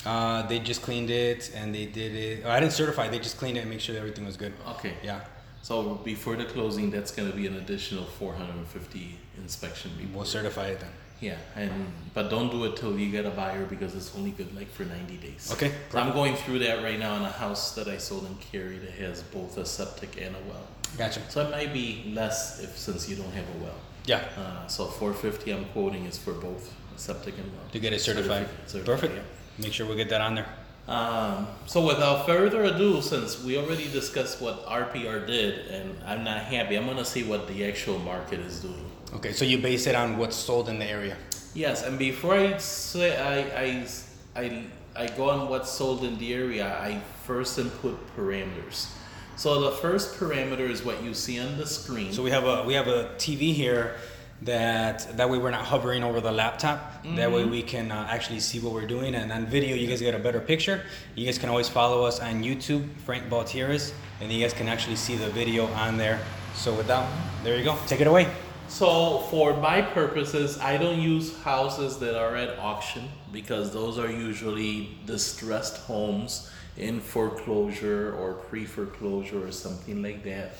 Uh, 0.06 0.46
they 0.48 0.60
just 0.60 0.82
cleaned 0.82 1.10
it 1.10 1.51
and 1.56 1.74
they 1.75 1.86
did 1.86 2.15
it. 2.15 2.44
Oh, 2.46 2.50
I 2.50 2.60
didn't 2.60 2.74
certify. 2.74 3.08
They 3.10 3.20
just 3.20 3.38
cleaned 3.38 3.58
it 3.58 3.62
and 3.62 3.70
make 3.70 3.82
sure 3.82 3.94
that 3.96 4.00
everything 4.00 4.25
was 4.25 4.38
good. 4.38 4.53
Okay. 4.75 4.94
Yeah, 5.03 5.22
So 5.62 5.96
before 6.04 6.36
the 6.36 6.46
closing, 6.46 6.89
that's 6.89 7.12
gonna 7.12 7.32
be 7.32 7.46
an 7.48 7.56
additional 7.58 8.06
four 8.06 8.34
hundred 8.34 8.56
and 8.56 8.68
fifty 8.68 9.18
inspection 9.38 9.92
we'll 10.13 10.25
certify 10.25 10.68
it 10.68 10.80
then. 10.80 10.89
Yeah, 11.22 11.36
and 11.56 11.72
but 12.13 12.30
don't 12.30 12.50
do 12.50 12.63
it 12.66 12.78
till 12.78 12.98
you 12.98 13.12
get 13.12 13.25
a 13.25 13.30
buyer 13.32 13.66
because 13.66 13.94
it's 13.94 14.16
only 14.16 14.32
good 14.32 14.56
like 14.56 14.70
for 14.72 14.86
ninety 14.86 15.18
days. 15.18 15.50
Okay. 15.51 15.72
So 15.92 16.00
I'm 16.00 16.13
going 16.13 16.36
through 16.36 16.60
that 16.60 16.82
right 16.82 16.98
now 16.98 17.16
in 17.18 17.24
a 17.24 17.30
house 17.32 17.75
that 17.75 17.88
I 17.89 17.98
sold 17.98 18.25
in 18.25 18.36
Cary 18.36 18.78
that 18.78 18.92
has 18.92 19.22
both 19.24 19.58
a 19.58 19.66
septic 19.66 20.16
and 20.22 20.34
a 20.36 20.39
well. 20.50 20.66
Gotcha. 20.98 21.20
So 21.30 21.46
it 21.46 21.51
might 21.51 21.74
be 21.74 22.12
less 22.16 22.63
if 22.63 22.78
since 22.78 23.10
you 23.10 23.16
don't 23.18 23.32
have 23.34 23.46
a 23.56 23.63
well. 23.63 23.75
Yeah, 24.06 24.24
Uh, 24.38 24.66
so 24.68 24.86
four 24.86 25.13
fifty 25.13 25.51
I'm 25.51 25.66
quoting 25.66 26.06
is 26.06 26.18
for 26.18 26.34
both 26.34 26.74
septic 26.96 27.38
and 27.38 27.51
well. 27.51 27.68
to 27.74 27.80
get 27.80 27.92
it 27.94 28.00
certified, 28.00 28.48
Perfect. 28.86 29.13
yeah. 29.16 29.22
Make 29.62 29.74
sure 29.74 29.86
we 29.88 29.96
get 29.98 30.10
that 30.10 30.22
on 30.22 30.36
there. 30.36 30.48
Um, 30.89 31.46
so 31.67 31.86
without 31.86 32.25
further 32.25 32.63
ado, 32.63 33.00
since 33.00 33.43
we 33.43 33.60
already 33.60 33.88
discussed 33.91 34.41
what 34.41 34.65
RPR 34.65 35.27
did, 35.27 35.67
and 35.67 35.96
I'm 36.03 36.24
not 36.24 36.41
happy, 36.41 36.75
I'm 36.75 36.88
gonna 36.88 37.05
see 37.05 37.22
what 37.22 37.48
the 37.48 37.63
actual 37.63 38.00
market 38.00 38.39
is 38.39 38.60
doing. 38.60 38.89
Okay, 39.13 39.31
so 39.31 39.46
you 39.46 39.60
base 39.60 39.86
it 39.86 39.93
on 39.93 40.17
what's 40.17 40.36
sold 40.36 40.67
in 40.67 40.79
the 40.79 40.86
area. 40.86 41.15
Yes, 41.53 41.84
and 41.84 42.00
before 42.00 42.34
I 42.34 42.58
say 42.58 43.15
I 43.15 43.38
I 43.62 43.88
I, 44.36 44.63
I 44.96 45.08
go 45.15 45.29
on 45.29 45.48
what's 45.48 45.69
sold 45.69 46.03
in 46.03 46.17
the 46.17 46.34
area, 46.34 46.65
I 46.81 47.01
first 47.24 47.60
input 47.60 47.96
parameters. 48.17 48.89
So 49.36 49.62
the 49.62 49.72
first 49.77 50.19
parameter 50.19 50.67
is 50.67 50.84
what 50.84 51.03
you 51.03 51.13
see 51.13 51.39
on 51.39 51.60
the 51.60 51.67
screen. 51.67 52.12
So 52.13 52.24
we 52.24 52.31
have 52.31 52.46
a 52.46 52.63
we 52.63 52.74
have 52.74 52.88
a 52.88 53.13
TV 53.17 53.53
here 53.53 53.96
that 54.43 55.17
that 55.17 55.29
way 55.29 55.38
we're 55.38 55.51
not 55.51 55.65
hovering 55.65 56.03
over 56.03 56.22
the 56.22 56.31
laptop. 56.31 57.03
That 57.15 57.31
way 57.31 57.46
we 57.46 57.62
can 57.62 57.91
uh, 57.91 58.08
actually 58.10 58.39
see 58.39 58.60
what 58.60 58.74
we're 58.74 58.88
doing, 58.88 59.15
and 59.15 59.31
on 59.31 59.46
video 59.46 59.75
you 59.75 59.88
guys 59.88 60.01
get 60.01 60.15
a 60.15 60.19
better 60.19 60.39
picture. 60.39 60.84
You 61.15 61.25
guys 61.25 61.38
can 61.38 61.50
always 61.50 61.67
follow 61.67 62.03
us 62.03 62.19
on 62.19 62.43
YouTube, 62.43 62.88
Frank 63.05 63.29
Baltieres, 63.29 63.93
and 64.22 64.31
you 64.31 64.41
guys 64.41 64.53
can 64.53 64.67
actually 64.67 64.96
see 64.96 65.15
the 65.15 65.29
video 65.29 65.65
on 65.67 65.98
there. 65.98 66.19
So 66.55 66.74
without 66.74 67.08
there 67.43 67.58
you 67.58 67.63
go. 67.63 67.77
Take 67.88 68.01
it 68.01 68.08
away. 68.08 68.27
So 68.69 69.19
for 69.31 69.58
my 69.58 69.81
purposes, 69.81 70.60
I 70.60 70.77
don't 70.77 71.00
use 71.01 71.36
houses 71.39 71.98
that 72.00 72.15
are 72.15 72.36
at 72.36 72.60
auction 72.60 73.10
because 73.34 73.74
those 73.74 73.98
are 73.98 74.12
usually 74.12 74.98
distressed 75.08 75.77
homes 75.77 76.51
in 76.77 77.00
foreclosure 77.00 78.13
or 78.13 78.34
pre-foreclosure 78.34 79.46
or 79.46 79.51
something 79.51 80.03
like 80.03 80.24
that. 80.24 80.53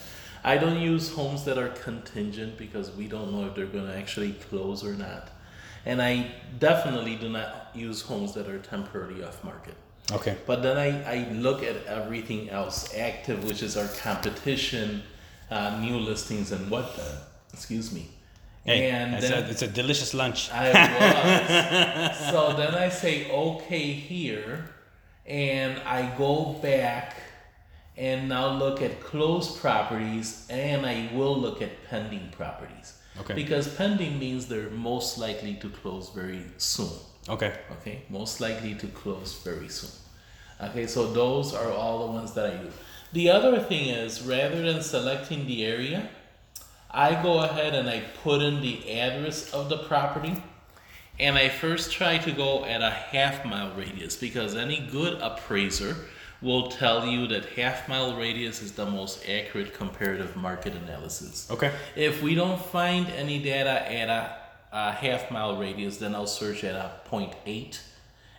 I 0.44 0.58
don't 0.58 0.80
use 0.80 1.14
homes 1.14 1.44
that 1.46 1.58
are 1.58 1.70
contingent 1.70 2.58
because 2.58 2.92
we 2.92 3.08
don't 3.08 3.32
know 3.32 3.46
if 3.48 3.56
they're 3.56 3.66
going 3.66 3.88
to 3.88 3.96
actually 3.96 4.34
close 4.34 4.84
or 4.84 4.94
not. 4.94 5.30
And 5.86 6.02
I 6.02 6.32
definitely 6.60 7.16
do 7.16 7.30
not 7.30 7.72
use 7.74 8.02
homes 8.02 8.34
that 8.34 8.48
are 8.48 8.60
temporarily 8.60 9.24
off 9.24 9.44
market. 9.44 9.76
Okay. 10.12 10.38
But 10.46 10.64
then 10.64 10.78
I, 10.78 11.04
I 11.04 11.30
look 11.32 11.64
at 11.64 11.86
everything 11.86 12.50
else 12.50 12.96
active, 12.96 13.44
which 13.44 13.62
is 13.62 13.78
our 13.78 13.88
competition, 14.02 15.04
uh, 15.52 15.80
new 15.80 15.98
listings, 15.98 16.52
and 16.52 16.70
what 16.70 16.96
the, 16.96 17.18
excuse 17.54 17.94
me. 17.94 18.10
Hey, 18.66 18.90
and 18.90 19.16
it's, 19.16 19.30
then 19.30 19.44
a, 19.44 19.48
it's 19.48 19.62
a 19.62 19.68
delicious 19.68 20.14
lunch. 20.14 20.52
I 20.52 20.70
was. 22.10 22.18
so 22.30 22.54
then 22.54 22.76
I 22.76 22.90
say 22.90 23.30
okay 23.32 23.94
here, 23.94 24.70
and 25.26 25.80
I 25.86 26.14
go 26.18 26.54
back 26.62 27.16
and 28.00 28.30
now 28.30 28.54
look 28.54 28.82
at 28.82 29.02
closed 29.02 29.60
properties, 29.60 30.48
and 30.50 30.86
I 30.86 31.10
will 31.14 31.38
look 31.38 31.62
at 31.62 31.70
pending 31.90 32.30
properties. 32.32 32.94
Okay. 33.20 33.34
Because 33.34 33.68
pending 33.76 34.18
means 34.18 34.48
they're 34.48 34.70
most 34.70 35.18
likely 35.18 35.56
to 35.56 35.70
close 35.70 36.10
very 36.10 36.46
soon. 36.58 36.94
Okay. 37.28 37.54
Okay, 37.74 38.04
most 38.10 38.40
likely 38.40 38.74
to 38.76 38.88
close 38.88 39.44
very 39.44 39.68
soon. 39.68 39.92
Okay, 40.62 40.88
so 40.88 41.12
those 41.12 41.54
are 41.54 41.72
all 41.72 42.08
the 42.08 42.14
ones 42.14 42.34
that 42.34 42.46
I 42.54 42.56
do. 42.56 42.72
The 43.12 43.30
other 43.32 43.60
thing 43.60 43.90
is, 43.90 44.22
rather 44.22 44.62
than 44.62 44.82
selecting 44.82 45.46
the 45.46 45.66
area, 45.66 46.10
I 46.90 47.22
go 47.22 47.40
ahead 47.40 47.76
and 47.76 47.90
I 47.90 48.04
put 48.24 48.42
in 48.42 48.62
the 48.62 48.98
address 48.98 49.54
of 49.54 49.68
the 49.68 49.80
property, 49.80 50.42
and 51.20 51.38
I 51.38 51.50
first 51.50 51.92
try 51.92 52.18
to 52.20 52.32
go 52.32 52.64
at 52.64 52.82
a 52.82 52.92
half 52.92 53.44
mile 53.44 53.74
radius 53.76 54.16
because 54.16 54.56
any 54.56 54.88
good 54.90 55.22
appraiser 55.22 55.98
will 56.42 56.70
tell 56.70 57.06
you 57.06 57.28
that 57.28 57.46
half 57.46 57.90
mile 57.90 58.16
radius 58.16 58.62
is 58.62 58.72
the 58.74 58.86
most 58.86 59.28
accurate 59.28 59.74
comparative 59.74 60.36
market 60.36 60.74
analysis. 60.74 61.50
Okay. 61.52 61.72
If 61.96 62.22
we 62.22 62.36
don't 62.36 62.62
find 62.62 63.08
any 63.10 63.40
data 63.40 63.92
at 63.92 64.10
a, 64.10 64.36
a 64.72 64.92
half 64.92 65.32
mile 65.32 65.58
radius, 65.58 65.98
then 65.98 66.16
I'll 66.16 66.28
search 66.28 66.64
at 66.64 66.76
a 66.76 66.92
0.8. 67.10 67.80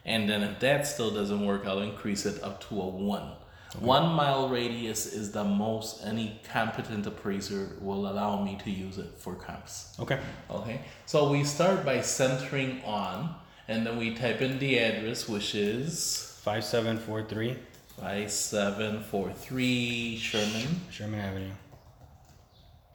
And 0.04 0.28
then 0.28 0.42
if 0.42 0.60
that 0.60 0.86
still 0.86 1.10
doesn't 1.10 1.44
work, 1.44 1.66
I'll 1.66 1.82
increase 1.82 2.24
it 2.24 2.42
up 2.42 2.66
to 2.68 2.80
a 2.80 2.86
1. 2.86 3.32
One 3.78 4.12
mile 4.14 4.48
radius 4.48 5.06
is 5.12 5.30
the 5.30 5.44
most 5.44 6.04
any 6.04 6.40
competent 6.50 7.06
appraiser 7.06 7.76
will 7.80 8.10
allow 8.10 8.42
me 8.42 8.58
to 8.64 8.70
use 8.70 8.98
it 8.98 9.12
for 9.18 9.36
comps. 9.36 9.94
Okay. 10.00 10.18
Okay, 10.50 10.80
so 11.06 11.30
we 11.30 11.44
start 11.44 11.84
by 11.84 12.00
centering 12.00 12.82
on, 12.82 13.32
and 13.68 13.86
then 13.86 13.96
we 13.96 14.16
type 14.16 14.40
in 14.40 14.58
the 14.58 14.76
address, 14.78 15.28
which 15.28 15.54
is 15.54 16.26
Five 16.42 16.64
seven 16.64 16.96
four 16.96 17.22
three 17.22 17.58
5743 18.00 20.16
Sherman. 20.18 20.80
Sherman 20.90 21.20
Avenue. 21.20 21.50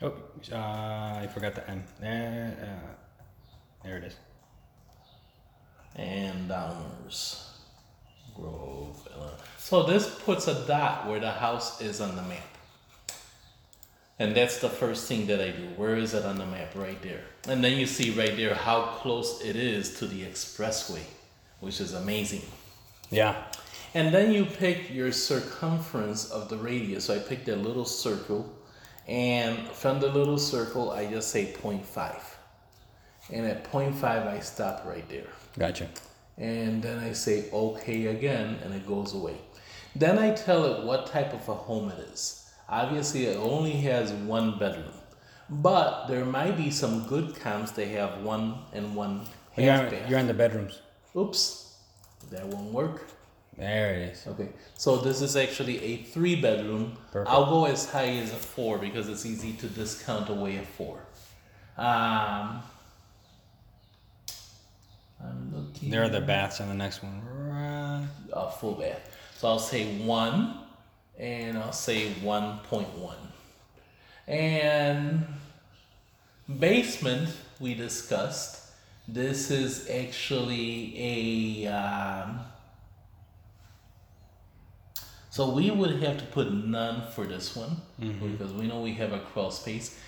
Oh, 0.02 0.14
uh, 0.52 1.20
I 1.22 1.28
forgot 1.34 1.56
the 1.56 1.70
N. 1.70 1.84
There, 2.00 2.58
uh, 2.62 2.94
there 3.84 3.98
it 3.98 4.04
is. 4.06 4.16
and 5.96 6.50
Downers. 6.50 7.42
Grove, 8.36 9.08
Illinois. 9.16 9.32
So 9.60 9.84
this 9.84 10.10
puts 10.26 10.48
a 10.48 10.66
dot 10.68 11.08
where 11.08 11.20
the 11.20 11.32
house 11.32 11.82
is 11.82 12.02
on 12.02 12.16
the 12.16 12.22
map. 12.24 12.44
And 14.20 14.36
that's 14.36 14.60
the 14.60 14.70
first 14.70 15.08
thing 15.08 15.28
that 15.28 15.42
I 15.42 15.52
do. 15.52 15.68
Where 15.76 15.96
is 15.96 16.14
it 16.14 16.26
on 16.26 16.38
the 16.38 16.46
map? 16.46 16.74
Right 16.76 17.02
there. 17.02 17.22
And 17.48 17.64
then 17.64 17.78
you 17.78 17.86
see 17.86 18.12
right 18.12 18.36
there 18.36 18.56
how 18.56 18.82
close 19.02 19.42
it 19.42 19.56
is 19.56 19.98
to 20.00 20.08
the 20.08 20.24
expressway, 20.24 21.02
which 21.60 21.80
is 21.80 21.94
amazing. 21.94 22.42
Yeah. 23.12 23.36
And 23.96 24.14
then 24.14 24.32
you 24.34 24.46
pick 24.46 24.94
your 24.94 25.12
circumference 25.12 26.30
of 26.30 26.50
the 26.50 26.58
radius. 26.58 27.06
So 27.06 27.16
I 27.16 27.20
picked 27.20 27.46
that 27.48 27.60
little 27.60 27.86
circle, 27.86 28.54
and 29.08 29.70
from 29.70 30.00
the 30.02 30.10
little 30.10 30.38
circle, 30.38 30.92
I 30.92 31.06
just 31.10 31.30
say 31.32 31.54
0.5. 31.54 32.22
And 33.32 33.46
at 33.48 33.64
0.5, 33.72 34.04
I 34.28 34.40
stop 34.42 34.84
right 34.86 35.08
there 35.10 35.30
Gotcha. 35.58 35.88
and 36.38 36.84
then 36.84 37.00
I 37.00 37.14
say 37.14 37.50
okay 37.52 38.06
again 38.08 38.60
and 38.64 38.72
it 38.74 38.86
goes 38.86 39.16
away. 39.16 39.38
Then 39.96 40.20
I 40.20 40.32
tell 40.36 40.66
it 40.66 40.86
what 40.86 41.08
type 41.08 41.34
of 41.34 41.48
a 41.50 41.56
home 41.56 41.90
it 41.90 42.00
is. 42.14 42.52
Obviously, 42.70 43.26
it 43.26 43.38
only 43.38 43.72
has 43.90 44.12
one 44.12 44.60
bedroom, 44.60 44.92
but 45.50 46.08
there 46.08 46.26
might 46.26 46.56
be 46.58 46.70
some 46.70 47.08
good 47.08 47.36
comps 47.36 47.72
they 47.72 47.88
have 47.90 48.22
one 48.22 48.60
and 48.74 48.96
one 48.96 49.22
You're 49.58 49.72
half 49.72 49.92
on, 49.94 50.10
you're 50.10 50.20
on 50.20 50.28
the 50.28 50.34
bedrooms. 50.34 50.82
Oops, 51.16 51.76
that 52.30 52.46
won't 52.46 52.72
work. 52.74 53.08
There 53.58 53.94
it 53.94 54.12
is. 54.14 54.28
Okay, 54.28 54.50
so 54.78 54.98
this 54.98 55.22
is 55.22 55.38
actually 55.38 55.82
a 55.82 55.98
three 55.98 56.36
bedroom. 56.36 56.98
Perfect. 57.12 57.34
I'll 57.34 57.50
go 57.50 57.66
as 57.66 57.90
high 57.90 58.18
as 58.18 58.34
a 58.34 58.36
four 58.36 58.78
because 58.78 59.08
it's 59.08 59.26
easy 59.26 59.54
to 59.54 59.68
discount 59.68 60.30
away 60.30 60.58
a 60.58 60.64
four. 60.64 61.00
Um, 61.78 62.62
I'm 65.22 65.54
looking. 65.54 65.90
There 65.90 66.04
are 66.04 66.10
the 66.10 66.22
baths 66.22 66.60
on 66.60 66.68
the 66.68 66.74
next 66.74 67.02
one. 67.02 67.22
Right. 67.24 68.08
a 68.34 68.52
full 68.52 68.74
bath. 68.74 69.10
So 69.38 69.48
I'll 69.48 69.60
say 69.60 69.98
one, 70.00 70.58
and 71.18 71.58
I'll 71.58 71.72
say 71.72 72.12
one 72.16 72.60
point 72.60 72.90
one, 72.98 73.18
and 74.28 75.26
basement 76.60 77.30
we 77.60 77.74
discussed. 77.74 78.64
This 79.08 79.50
is 79.50 79.90
actually 79.90 81.66
a. 81.66 81.68
Um, 81.68 82.40
so 85.36 85.50
we 85.50 85.70
would 85.70 86.02
have 86.02 86.18
to 86.18 86.26
put 86.28 86.54
none 86.54 87.12
for 87.12 87.26
this 87.26 87.58
one 87.58 87.76
mm-hmm. 88.00 88.32
because 88.32 88.54
we 88.54 88.68
know 88.68 88.80
we 88.80 88.94
have 88.94 89.12
a 89.12 89.20
crawl 89.20 89.52
space. 89.52 90.00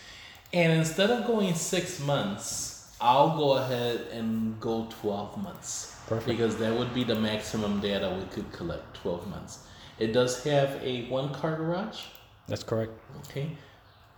And 0.53 0.72
instead 0.72 1.10
of 1.10 1.27
going 1.27 1.53
six 1.53 2.00
months, 2.00 2.96
I'll 3.01 3.36
go 3.36 3.57
ahead 3.57 4.07
and 4.13 4.57
go 4.62 4.88
12 5.01 5.43
months. 5.43 6.00
Perfect. 6.07 6.27
Because 6.29 6.55
that 6.60 6.74
would 6.74 6.93
be 6.93 7.03
the 7.03 7.15
maximum 7.15 7.81
data 7.81 8.17
we 8.17 8.24
could 8.27 8.50
collect 8.53 8.93
12 9.01 9.27
months. 9.27 9.67
It 10.00 10.13
does 10.13 10.41
have 10.46 10.81
a 10.81 11.10
one 11.10 11.34
car 11.34 11.57
garage. 11.57 12.03
That's 12.48 12.63
correct. 12.63 12.93
Okay. 13.25 13.50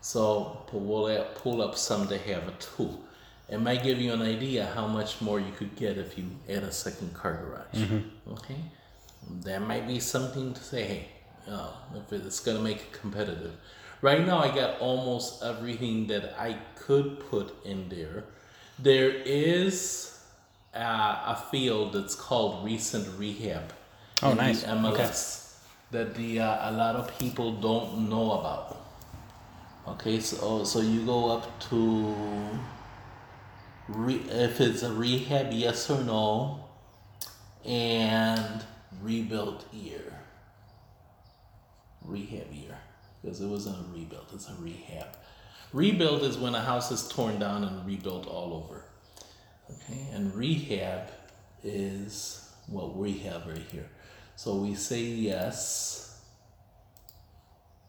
So 0.01 0.61
we'll 0.71 1.25
pull 1.33 1.63
up 1.63 1.75
some 1.75 2.05
that 2.05 2.21
have 2.21 2.47
a 2.47 2.53
two. 2.59 2.99
It 3.49 3.57
might 3.57 3.81
give 3.81 3.97
you 3.99 4.13
an 4.13 4.21
idea 4.21 4.67
how 4.75 4.85
much 4.85 5.21
more 5.21 5.39
you 5.39 5.53
could 5.57 5.75
get 5.75 5.97
if 5.97 6.19
you 6.19 6.25
add 6.47 6.61
a 6.61 6.71
second 6.71 7.15
car 7.15 7.33
garage. 7.33 7.83
Mm-hmm. 7.83 8.33
Okay. 8.33 8.61
That 9.29 9.61
might 9.61 9.87
be 9.87 9.99
something 9.99 10.53
to 10.53 10.63
say, 10.63 10.83
hey, 10.83 11.07
uh, 11.47 11.71
if 11.95 12.11
it's 12.13 12.39
gonna 12.39 12.59
make 12.59 12.77
it 12.77 12.91
competitive. 12.91 13.53
Right 14.01 14.25
now, 14.25 14.39
I 14.39 14.53
got 14.53 14.79
almost 14.79 15.43
everything 15.43 16.07
that 16.07 16.39
I 16.39 16.57
could 16.75 17.19
put 17.29 17.53
in 17.65 17.89
there. 17.89 18.23
There 18.77 19.09
is 19.09 20.19
uh, 20.73 21.35
a 21.35 21.43
field 21.51 21.93
that's 21.93 22.15
called 22.15 22.63
recent 22.63 23.07
rehab. 23.17 23.73
Oh, 24.23 24.33
nice. 24.33 24.63
MLS 24.63 25.39
that 25.91 26.15
the 26.15 26.39
uh, 26.39 26.69
a 26.69 26.71
lot 26.71 26.95
of 26.95 27.17
people 27.17 27.53
don't 27.53 28.09
know 28.09 28.33
about. 28.33 28.77
Okay, 29.87 30.19
so 30.19 30.63
so 30.63 30.81
you 30.81 31.05
go 31.05 31.29
up 31.31 31.59
to 31.69 32.15
re- 33.87 34.25
if 34.29 34.61
it's 34.61 34.83
a 34.83 34.93
rehab, 34.93 35.51
yes 35.51 35.89
or 35.89 36.03
no, 36.03 36.65
and 37.65 38.63
rebuilt 39.01 39.65
year. 39.73 40.13
Rehab 42.05 42.51
year, 42.51 42.77
because 43.21 43.41
it 43.41 43.47
wasn't 43.47 43.77
a 43.77 43.93
rebuild; 43.93 44.27
it's 44.33 44.49
a 44.49 44.53
rehab. 44.55 45.07
Rebuild 45.73 46.23
is 46.23 46.37
when 46.37 46.55
a 46.55 46.61
house 46.61 46.91
is 46.91 47.07
torn 47.09 47.39
down 47.39 47.63
and 47.63 47.85
rebuilt 47.85 48.25
all 48.25 48.53
over. 48.65 48.83
Okay, 49.71 50.07
and 50.13 50.33
rehab 50.33 51.09
is 51.63 52.49
what 52.67 52.95
we 52.95 53.17
have 53.19 53.45
right 53.45 53.65
here. 53.71 53.87
So 54.35 54.55
we 54.55 54.73
say 54.75 55.01
yes, 55.01 56.21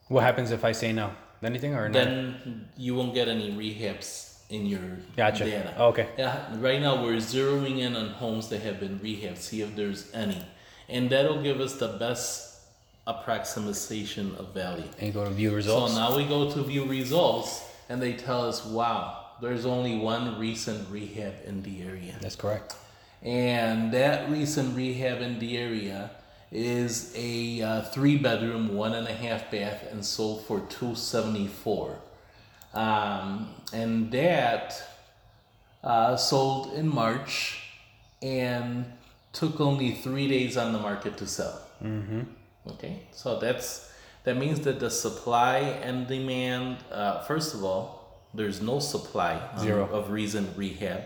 What 0.08 0.24
happens 0.24 0.50
if 0.50 0.64
I 0.64 0.72
say 0.72 0.92
no? 0.92 1.12
Anything 1.42 1.74
or 1.74 1.88
no? 1.88 1.92
then 1.94 2.68
you 2.76 2.94
won't 2.96 3.14
get 3.14 3.28
any 3.28 3.52
rehabs 3.52 4.42
in 4.50 4.66
your 4.66 4.98
Gotcha. 5.16 5.44
data. 5.44 5.72
Okay. 5.80 6.08
Yeah, 6.18 6.44
right 6.58 6.80
now 6.82 7.02
we're 7.02 7.16
zeroing 7.18 7.78
in 7.78 7.94
on 7.96 8.08
homes 8.08 8.48
that 8.48 8.60
have 8.62 8.80
been 8.80 8.98
rehabbed, 8.98 9.38
see 9.38 9.62
if 9.62 9.74
there's 9.76 10.12
any. 10.12 10.42
And 10.90 11.08
that'll 11.08 11.42
give 11.42 11.60
us 11.60 11.74
the 11.74 11.88
best 11.88 12.60
approximation 13.06 14.34
of 14.36 14.52
value. 14.52 14.88
And 14.98 15.14
go 15.14 15.24
to 15.24 15.30
view 15.30 15.54
results. 15.54 15.92
So 15.92 15.98
now 15.98 16.16
we 16.16 16.26
go 16.26 16.50
to 16.50 16.62
view 16.62 16.84
results 16.84 17.64
and 17.88 18.02
they 18.02 18.12
tell 18.12 18.46
us, 18.46 18.64
wow, 18.64 19.26
there's 19.40 19.66
only 19.66 19.98
one 19.98 20.38
recent 20.38 20.88
rehab 20.90 21.34
in 21.46 21.62
the 21.62 21.82
area. 21.82 22.14
That's 22.20 22.36
correct. 22.36 22.76
And 23.22 23.92
that 23.92 24.30
recent 24.30 24.76
rehab 24.76 25.20
in 25.20 25.38
the 25.38 25.58
area 25.58 26.10
is 26.52 27.12
a 27.16 27.62
uh, 27.62 27.82
three 27.82 28.16
bedroom, 28.16 28.74
one 28.74 28.94
and 28.94 29.06
a 29.06 29.12
half 29.12 29.50
bath, 29.50 29.86
and 29.90 30.04
sold 30.04 30.44
for 30.46 30.60
two 30.68 30.94
seventy 30.94 31.46
four. 31.46 31.96
Um, 32.74 33.54
and 33.72 34.10
that 34.12 34.82
uh, 35.84 36.16
sold 36.16 36.74
in 36.74 36.88
March 36.88 37.62
and 38.22 38.84
took 39.32 39.60
only 39.60 39.92
three 39.92 40.28
days 40.28 40.56
on 40.56 40.72
the 40.72 40.78
market 40.78 41.16
to 41.18 41.26
sell. 41.26 41.60
Mm-hmm. 41.82 42.20
Okay, 42.70 43.02
so 43.12 43.38
that's 43.38 43.90
that 44.24 44.36
means 44.36 44.60
that 44.60 44.80
the 44.80 44.90
supply 44.90 45.58
and 45.82 46.06
demand. 46.06 46.76
Uh, 46.92 47.20
first 47.22 47.54
of 47.54 47.64
all, 47.64 48.20
there's 48.34 48.60
no 48.60 48.78
supply 48.78 49.34
um, 49.54 49.58
Zero. 49.60 49.88
of 49.90 50.10
recent 50.10 50.56
rehab, 50.56 51.02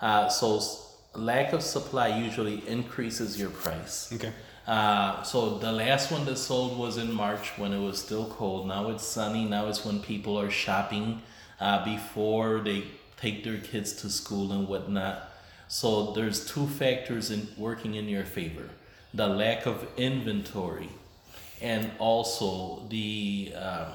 uh, 0.00 0.28
so 0.28 0.58
s- 0.58 0.96
lack 1.14 1.52
of 1.52 1.62
supply 1.62 2.08
usually 2.08 2.66
increases 2.68 3.38
your 3.40 3.50
price. 3.50 4.12
Okay. 4.12 4.32
Uh, 4.66 5.22
so 5.24 5.58
the 5.58 5.70
last 5.72 6.10
one 6.10 6.24
that 6.24 6.36
sold 6.38 6.78
was 6.78 6.96
in 6.96 7.12
March 7.12 7.50
when 7.58 7.72
it 7.72 7.80
was 7.80 7.98
still 8.00 8.26
cold. 8.30 8.66
Now 8.66 8.88
it's 8.90 9.04
sunny. 9.04 9.44
Now 9.44 9.66
it's 9.68 9.84
when 9.84 10.00
people 10.00 10.38
are 10.40 10.50
shopping 10.50 11.20
uh, 11.60 11.84
before 11.84 12.60
they 12.60 12.84
take 13.20 13.44
their 13.44 13.58
kids 13.58 13.92
to 13.94 14.08
school 14.08 14.52
and 14.52 14.66
whatnot. 14.68 15.30
So 15.74 16.12
there's 16.12 16.46
two 16.46 16.68
factors 16.68 17.32
in 17.32 17.48
working 17.58 17.96
in 17.96 18.08
your 18.08 18.24
favor: 18.24 18.66
the 19.12 19.26
lack 19.26 19.66
of 19.66 19.84
inventory, 19.96 20.90
and 21.60 21.90
also 21.98 22.86
the 22.90 23.52
uh, 23.56 23.86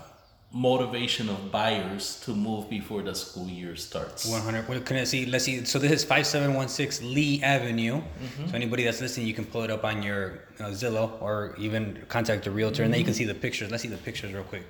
motivation 0.51 1.29
of 1.29 1.53
buyers 1.53 2.19
to 2.25 2.31
move 2.35 2.69
before 2.69 3.01
the 3.01 3.15
school 3.15 3.47
year 3.47 3.77
starts. 3.77 4.25
100. 4.25 4.67
What 4.67 4.85
can 4.85 4.97
I 4.97 5.05
see? 5.05 5.25
Let's 5.25 5.45
see. 5.45 5.63
So 5.63 5.79
this 5.79 5.93
is 5.93 6.03
5716 6.03 7.13
Lee 7.13 7.41
Avenue. 7.41 8.01
Mm-hmm. 8.01 8.47
So 8.47 8.55
anybody 8.55 8.83
that's 8.83 8.99
listening, 8.99 9.27
you 9.27 9.33
can 9.33 9.45
pull 9.45 9.63
it 9.63 9.71
up 9.71 9.85
on 9.85 10.03
your 10.03 10.23
uh, 10.59 10.75
Zillow 10.81 11.21
or 11.21 11.55
even 11.57 12.03
contact 12.09 12.43
the 12.43 12.51
realtor, 12.51 12.83
and 12.83 12.91
then 12.91 12.99
you 12.99 13.05
can 13.05 13.13
see 13.13 13.23
the 13.23 13.39
pictures. 13.45 13.71
Let's 13.71 13.83
see 13.83 13.93
the 13.97 14.03
pictures 14.09 14.33
real 14.33 14.43
quick. 14.43 14.65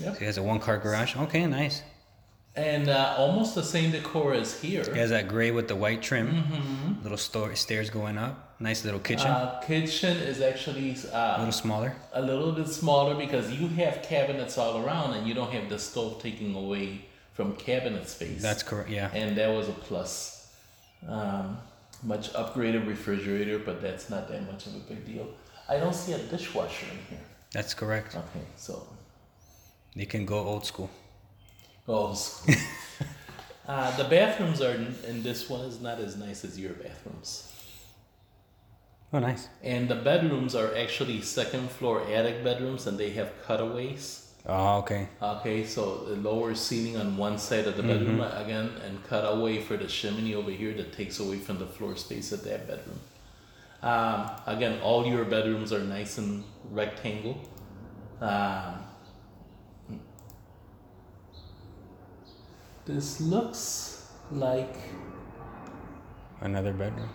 Yep. 0.00 0.14
So 0.14 0.18
he 0.20 0.26
has 0.26 0.38
a 0.38 0.44
one 0.44 0.60
car 0.60 0.78
garage. 0.78 1.16
Okay, 1.16 1.44
nice. 1.44 1.82
And 2.56 2.88
uh, 2.88 3.14
almost 3.18 3.54
the 3.54 3.62
same 3.62 3.90
decor 3.90 4.32
as 4.32 4.58
here. 4.60 4.82
He 4.90 4.98
has 4.98 5.10
that 5.10 5.28
gray 5.28 5.50
with 5.50 5.68
the 5.68 5.76
white 5.76 6.00
trim. 6.00 6.28
Mm-hmm. 6.28 7.02
Little 7.02 7.18
store, 7.18 7.54
stairs 7.54 7.90
going 7.90 8.16
up. 8.16 8.54
Nice 8.60 8.82
little 8.84 9.00
kitchen. 9.00 9.26
Uh, 9.26 9.60
kitchen 9.60 10.16
is 10.16 10.40
actually 10.40 10.96
a 11.12 11.16
uh, 11.16 11.36
little 11.38 11.52
smaller. 11.52 11.94
a 12.14 12.22
little 12.22 12.52
bit 12.52 12.68
smaller 12.68 13.14
because 13.14 13.52
you 13.52 13.68
have 13.68 14.02
cabinets 14.02 14.56
all 14.56 14.82
around 14.82 15.12
and 15.12 15.28
you 15.28 15.34
don't 15.34 15.52
have 15.52 15.68
the 15.68 15.78
stove 15.78 16.22
taking 16.22 16.54
away 16.54 17.04
from 17.34 17.54
cabinet 17.56 18.08
space. 18.08 18.40
That's 18.40 18.62
correct. 18.62 18.88
Yeah. 18.88 19.10
and 19.12 19.36
that 19.36 19.48
was 19.54 19.68
a 19.68 19.72
plus. 19.72 20.50
Um, 21.06 21.58
much 22.02 22.32
upgraded 22.32 22.86
refrigerator, 22.86 23.58
but 23.58 23.82
that's 23.82 24.08
not 24.08 24.28
that 24.28 24.50
much 24.50 24.66
of 24.66 24.74
a 24.76 24.78
big 24.80 25.04
deal. 25.04 25.26
I 25.68 25.76
don't 25.78 25.94
see 25.94 26.12
a 26.12 26.18
dishwasher 26.18 26.86
in 26.90 26.98
here. 27.10 27.24
That's 27.52 27.74
correct. 27.74 28.16
Okay, 28.16 28.44
so 28.56 28.86
They 29.94 30.06
can 30.06 30.24
go 30.24 30.38
old 30.38 30.64
school. 30.66 30.90
Oh, 31.88 32.10
uh, 33.68 33.96
the 33.96 34.04
bathrooms 34.04 34.60
are 34.60 34.74
in 34.74 35.22
this 35.22 35.48
one 35.48 35.60
is 35.66 35.80
not 35.80 35.98
as 35.98 36.16
nice 36.16 36.44
as 36.44 36.58
your 36.58 36.72
bathrooms. 36.72 37.52
Oh, 39.12 39.18
nice. 39.18 39.48
And 39.62 39.88
the 39.88 39.94
bedrooms 39.94 40.54
are 40.54 40.76
actually 40.76 41.22
second 41.22 41.70
floor 41.70 42.02
attic 42.10 42.42
bedrooms 42.42 42.86
and 42.86 42.98
they 42.98 43.10
have 43.10 43.32
cutaways. 43.46 44.32
Oh, 44.46 44.78
okay. 44.78 45.08
Okay, 45.22 45.64
so 45.64 46.04
the 46.04 46.16
lower 46.16 46.54
ceiling 46.54 46.96
on 46.96 47.16
one 47.16 47.38
side 47.38 47.66
of 47.66 47.76
the 47.76 47.82
bedroom 47.82 48.20
uh, 48.20 48.30
again 48.36 48.70
and 48.84 49.02
cut 49.04 49.22
away 49.22 49.60
for 49.60 49.76
the 49.76 49.86
chimney 49.86 50.34
over 50.34 50.50
here 50.50 50.72
that 50.74 50.92
takes 50.92 51.18
away 51.18 51.38
from 51.38 51.58
the 51.58 51.66
floor 51.66 51.96
space 51.96 52.30
of 52.32 52.44
that 52.44 52.68
bedroom. 52.68 53.00
Um, 53.82 54.30
again, 54.46 54.80
all 54.82 55.06
your 55.06 55.24
bedrooms 55.24 55.72
are 55.72 55.80
nice 55.80 56.18
and 56.18 56.44
rectangle. 56.70 57.40
Um, 58.20 58.85
this 62.86 63.20
looks 63.20 64.10
like 64.30 64.74
Another 66.40 66.72
bedroom. 66.72 67.08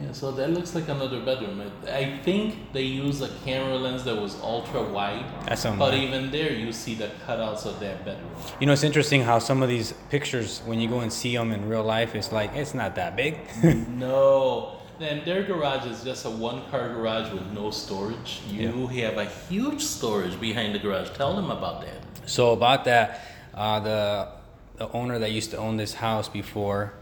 Yeah, 0.00 0.12
so 0.12 0.30
that 0.32 0.50
looks 0.50 0.74
like 0.74 0.88
another 0.88 1.20
bedroom. 1.24 1.60
I- 1.86 2.18
think 2.24 2.72
they 2.72 2.82
use 2.82 3.20
a 3.20 3.28
camera 3.44 3.76
lens 3.76 4.02
that 4.04 4.16
was 4.16 4.36
ultra 4.42 4.82
wide, 4.82 5.24
That's 5.46 5.64
but 5.64 5.94
even 5.94 6.30
there 6.30 6.52
you 6.52 6.72
see 6.72 6.94
the 6.94 7.10
cutouts 7.26 7.64
of 7.66 7.78
that 7.80 8.04
bedroom. 8.04 8.30
You 8.60 8.66
know, 8.66 8.72
it's 8.72 8.82
interesting 8.82 9.22
how 9.22 9.38
some 9.38 9.62
of 9.62 9.68
these 9.68 9.92
pictures, 10.10 10.62
when 10.66 10.80
you 10.80 10.88
go 10.88 11.00
and 11.00 11.12
see 11.12 11.36
them 11.36 11.52
in 11.52 11.68
real 11.68 11.84
life, 11.84 12.14
it's 12.14 12.32
like 12.32 12.54
it's 12.56 12.74
not 12.74 12.94
that 12.96 13.14
big. 13.16 13.38
no, 13.88 14.78
and 15.00 15.24
their 15.24 15.42
garage 15.42 15.86
is 15.86 16.02
just 16.02 16.24
a 16.24 16.30
one-car 16.30 16.88
garage 16.94 17.32
with 17.32 17.46
no 17.52 17.70
storage. 17.70 18.40
You 18.48 18.86
have 18.88 19.18
a 19.18 19.26
huge 19.48 19.82
storage 19.82 20.40
behind 20.40 20.74
the 20.74 20.78
garage. 20.80 21.10
Tell 21.10 21.34
them 21.36 21.50
about 21.50 21.82
that. 21.82 21.98
so 22.26 22.52
about 22.52 22.84
that, 22.86 23.20
uh, 23.54 23.80
the 23.80 24.28
the 24.76 24.90
owner 24.92 25.18
that 25.20 25.30
used 25.30 25.50
to 25.52 25.56
own 25.56 25.76
this 25.76 25.94
house 25.94 26.28
before, 26.28 26.92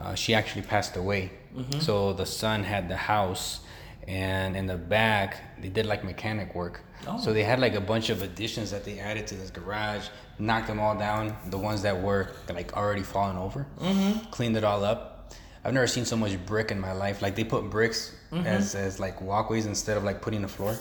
uh, 0.00 0.14
she 0.14 0.34
actually 0.34 0.62
passed 0.62 0.96
away. 0.96 1.30
So 1.80 2.12
the 2.14 2.24
son 2.26 2.64
had 2.64 2.88
the 2.88 2.96
house, 2.96 3.60
and 4.08 4.56
in 4.56 4.66
the 4.66 4.76
back 4.78 5.60
they 5.60 5.68
did 5.68 5.86
like 5.86 6.02
mechanic 6.02 6.54
work. 6.54 6.82
Oh. 7.06 7.18
So 7.20 7.32
they 7.32 7.42
had 7.44 7.60
like 7.60 7.74
a 7.74 7.80
bunch 7.80 8.08
of 8.10 8.22
additions 8.22 8.70
that 8.70 8.84
they 8.84 8.98
added 8.98 9.26
to 9.28 9.34
this 9.34 9.50
garage, 9.50 10.06
knocked 10.38 10.66
them 10.68 10.80
all 10.80 10.96
down. 10.96 11.36
The 11.50 11.58
ones 11.58 11.82
that 11.82 12.00
were 12.00 12.30
like 12.52 12.74
already 12.76 13.02
fallen 13.02 13.36
over, 13.36 13.66
cleaned 14.30 14.56
it 14.56 14.64
all 14.64 14.82
up. 14.82 15.34
I've 15.64 15.74
never 15.74 15.86
seen 15.86 16.04
so 16.06 16.16
much 16.16 16.34
brick 16.46 16.70
in 16.72 16.80
my 16.80 16.92
life. 16.92 17.22
Like 17.22 17.36
they 17.36 17.44
put 17.44 17.68
bricks 17.70 18.14
as 18.32 18.74
as 18.74 18.98
like 18.98 19.20
walkways 19.20 19.66
instead 19.66 19.96
of 19.98 20.04
like 20.04 20.22
putting 20.22 20.42
a 20.44 20.48
floor, 20.48 20.74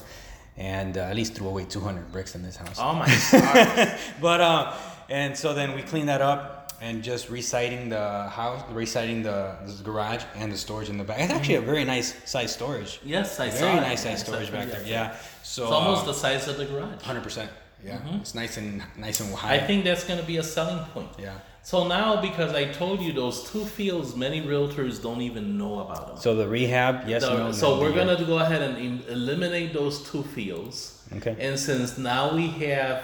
and 0.57 0.97
uh, 0.97 1.01
at 1.01 1.15
least 1.17 1.36
threw 1.36 1.49
away 1.49 1.65
200 1.65 2.12
bricks 2.13 2.34
in 2.34 2.43
this 2.43 2.55
house. 2.55 2.77
Oh 2.79 2.93
my 2.95 3.07
god! 3.31 3.99
but 4.21 4.39
uh, 4.41 4.73
and 5.12 5.38
so 5.38 5.54
then 5.54 5.76
we 5.76 5.82
cleaned 5.91 6.10
that 6.10 6.21
up 6.21 6.74
and 6.82 7.04
just 7.04 7.30
reciting 7.30 7.89
the 7.89 8.28
house, 8.39 8.62
reciting 8.71 9.21
the, 9.21 9.56
the 9.67 9.84
garage 9.84 10.24
and 10.36 10.52
the 10.52 10.58
storage 10.58 10.89
in 10.89 10.97
the 10.97 11.04
back. 11.04 11.19
It's 11.19 11.32
actually 11.32 11.56
a 11.56 11.62
very 11.74 11.86
nice 11.95 12.10
size 12.30 12.52
storage. 12.54 13.00
yes, 13.15 13.39
I 13.39 13.50
saw 13.50 13.65
very 13.65 13.78
it. 13.78 13.82
nice 13.82 14.02
size 14.04 14.21
I 14.21 14.26
storage 14.26 14.52
back 14.52 14.67
there. 14.71 14.84
Yeah. 14.86 15.15
So 15.43 15.63
It's 15.63 15.71
almost 15.71 16.04
uh, 16.04 16.12
the 16.12 16.13
size 16.26 16.47
of 16.47 16.58
the 16.58 16.65
garage. 16.65 17.02
hundred 17.04 17.24
percent. 17.24 17.50
Yeah. 17.86 18.00
It's 18.21 18.34
nice 18.41 18.58
and 18.58 18.82
nice 18.97 19.19
and 19.21 19.34
high. 19.34 19.56
I 19.56 19.60
think 19.67 19.84
that's 19.84 20.04
going 20.10 20.19
to 20.19 20.26
be 20.26 20.38
a 20.38 20.43
selling 20.43 20.84
point. 20.93 21.10
Yeah. 21.19 21.34
So 21.63 21.88
now, 21.88 22.19
because 22.21 22.52
I 22.56 22.65
told 22.82 23.02
you 23.06 23.12
those 23.13 23.38
two 23.52 23.65
fields, 23.78 24.15
many 24.15 24.41
realtors 24.41 25.00
don't 25.02 25.21
even 25.21 25.58
know 25.62 25.80
about 25.86 26.08
them. 26.08 26.17
So 26.17 26.36
the 26.36 26.47
rehab, 26.47 27.08
yes, 27.08 27.21
So- 27.24 27.38
no. 27.38 27.52
so 27.52 27.76
no, 27.76 27.82
we're 27.82 27.93
gonna 27.93 28.24
go 28.34 28.39
ahead 28.39 28.62
and 28.63 29.04
eliminate 29.08 29.69
those 29.74 29.95
two 30.10 30.24
fields. 30.36 31.04
Okay. 31.17 31.36
And 31.39 31.60
since 31.60 32.00
now 32.00 32.24
we 32.36 32.47
have 32.65 33.04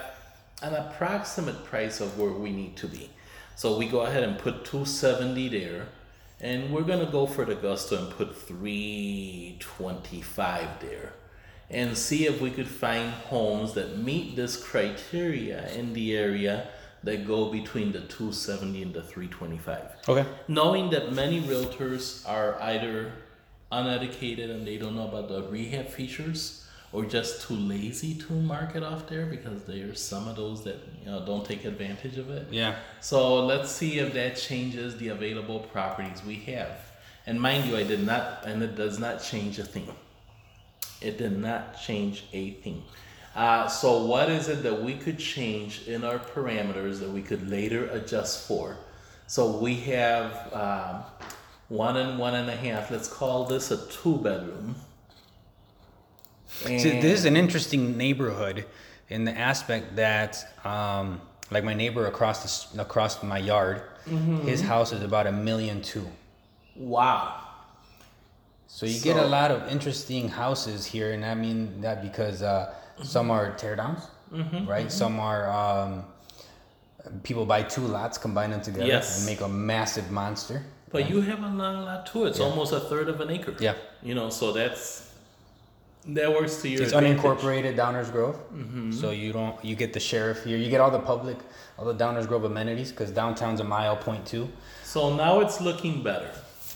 an 0.62 0.74
approximate 0.74 1.64
price 1.66 2.00
of 2.02 2.18
where 2.20 2.32
we 2.32 2.52
need 2.52 2.76
to 2.78 2.88
be, 2.88 3.10
so 3.56 3.78
we 3.78 3.88
go 3.88 4.02
ahead 4.02 4.24
and 4.24 4.38
put 4.40 4.66
270 4.66 5.50
there, 5.50 5.86
and 6.42 6.72
we're 6.74 6.82
gonna 6.84 7.10
go 7.12 7.26
for 7.28 7.46
the 7.46 7.56
gusto 7.56 7.98
and 7.98 8.10
put 8.12 8.36
325 8.36 10.68
there, 10.82 11.14
and 11.70 11.98
see 11.98 12.26
if 12.26 12.42
we 12.42 12.50
could 12.52 12.68
find 12.68 13.12
homes 13.12 13.74
that 13.74 13.98
meet 13.98 14.36
this 14.36 14.62
criteria 14.64 15.68
in 15.74 15.94
the 15.94 16.16
area 16.16 16.68
that 17.04 17.28
go 17.28 17.52
between 17.52 17.92
the 17.92 18.00
270 18.02 18.82
and 18.82 18.94
the 18.94 19.04
325 19.04 19.84
Okay. 20.10 20.26
knowing 20.48 20.90
that 20.90 21.14
many 21.14 21.40
realtors 21.42 22.28
are 22.28 22.60
either 22.62 23.12
uneducated 23.72 24.50
and 24.50 24.66
they 24.66 24.78
don't 24.78 24.96
know 24.96 25.08
about 25.08 25.28
the 25.30 25.44
rehab 25.44 25.88
features 25.90 26.64
or 26.94 27.06
just 27.06 27.42
too 27.42 27.56
lazy 27.56 28.14
to 28.16 28.34
market 28.34 28.84
off 28.84 29.08
there 29.08 29.26
because 29.26 29.64
there's 29.64 30.02
some 30.02 30.28
of 30.28 30.36
those 30.36 30.64
that 30.64 30.78
you 31.04 31.12
know 31.12 31.26
don't 31.26 31.46
take 31.46 31.66
advantage 31.66 32.18
of 32.18 32.30
it? 32.30 32.48
Yeah. 32.50 32.76
so 33.02 33.46
let's 33.46 33.72
see 33.72 34.00
if 34.00 34.14
that 34.14 34.38
changes 34.38 34.98
the 34.98 35.10
available 35.10 35.60
properties 35.60 36.24
we 36.26 36.36
have. 36.52 36.80
And 37.26 37.42
mind 37.42 37.66
you 37.66 37.76
i 37.76 37.84
did 37.84 38.06
not 38.06 38.46
and 38.46 38.64
it 38.64 38.76
does 38.76 39.00
not 39.00 39.22
change 39.22 39.60
a 39.60 39.66
thing. 39.66 39.94
It 41.02 41.18
did 41.18 41.38
not 41.38 41.80
change 41.80 42.26
a 42.34 42.52
thing. 42.52 42.84
Uh, 43.36 43.68
so 43.68 44.04
what 44.06 44.30
is 44.30 44.48
it 44.48 44.64
that 44.64 44.82
we 44.82 44.96
could 44.96 45.20
change 45.20 45.88
in 45.88 46.04
our 46.04 46.18
parameters 46.18 47.00
that 47.00 47.10
we 47.10 47.22
could 47.22 47.48
later 47.48 47.86
adjust 47.90 48.48
for? 48.48 48.78
So 49.28 49.58
we 49.58 49.76
have 49.82 50.54
um, 50.54 51.04
one 51.68 51.98
and 51.98 52.18
one 52.18 52.34
and 52.34 52.50
a 52.50 52.56
half 52.56 52.90
let's 52.90 53.10
call 53.10 53.44
this 53.44 53.72
a 53.72 53.78
two 53.88 54.18
bedroom 54.18 54.76
See, 56.66 57.00
this 57.00 57.20
is 57.20 57.26
an 57.26 57.38
interesting 57.38 57.98
neighborhood 57.98 58.66
in 59.10 59.24
the 59.26 59.32
aspect 59.38 59.96
that, 59.96 60.44
um, 60.66 61.22
like 61.52 61.64
my 61.64 61.74
neighbor 61.74 62.08
across 62.08 62.38
the 62.72 62.82
across 62.82 63.22
my 63.24 63.38
yard, 63.38 63.82
his 64.46 64.62
house 64.62 64.92
is 64.92 65.02
about 65.04 65.28
a 65.28 65.32
million 65.32 65.82
two. 65.82 66.08
wow 66.76 67.42
So 68.68 68.86
you 68.86 69.00
get 69.00 69.18
a 69.18 69.26
lot 69.26 69.50
of 69.52 69.60
interesting 69.72 70.28
houses 70.30 70.86
here, 70.86 71.12
and 71.14 71.24
I 71.26 71.36
mean 71.36 71.82
that 71.82 72.02
because 72.02 72.42
uh, 72.42 72.74
some 73.04 73.32
are 73.32 73.52
teardowns, 73.56 74.02
right? 74.68 74.92
Some 74.92 75.20
are 75.20 75.50
um, 75.50 76.04
people 77.24 77.46
buy 77.46 77.64
two 77.64 77.82
lots, 77.82 78.18
combine 78.18 78.52
them 78.52 78.62
together, 78.62 78.86
Yes. 78.88 79.18
and 79.18 79.26
make 79.26 79.42
a 79.42 79.48
massive 79.48 80.12
monster. 80.12 80.64
But 80.92 81.10
you 81.10 81.22
have 81.22 81.40
a 81.40 81.48
long 81.48 81.86
lot 81.86 82.06
too. 82.08 82.26
It's 82.26 82.40
almost 82.40 82.74
a 82.74 82.80
third 82.80 83.08
of 83.10 83.22
an 83.22 83.30
acre. 83.30 83.56
Yeah. 83.60 83.76
You 84.02 84.16
know, 84.16 84.30
so 84.30 84.52
that's 84.54 85.12
that 86.08 86.30
works 86.32 86.62
to 86.62 86.70
your 86.70 86.84
It's 86.84 86.94
advantage. 86.94 87.22
unincorporated 87.22 87.76
Downers 87.76 88.12
Grove, 88.12 88.38
so 88.94 89.12
you 89.12 89.34
don't 89.34 89.64
you 89.64 89.76
get 89.76 89.94
the 89.94 90.00
sheriff 90.00 90.44
here. 90.44 90.58
You 90.58 90.70
get 90.70 90.82
all 90.82 90.92
the 90.92 91.00
public, 91.00 91.38
all 91.78 91.86
the 91.86 91.94
Downers 91.96 92.28
Grove 92.28 92.44
amenities 92.46 92.92
because 92.92 93.12
downtown's 93.12 93.60
a 93.60 93.64
mile 93.64 93.96
point 93.98 94.26
two. 94.26 94.48
So 94.84 95.16
now 95.16 95.40
it's 95.42 95.60
looking 95.62 96.04
better. 96.04 96.30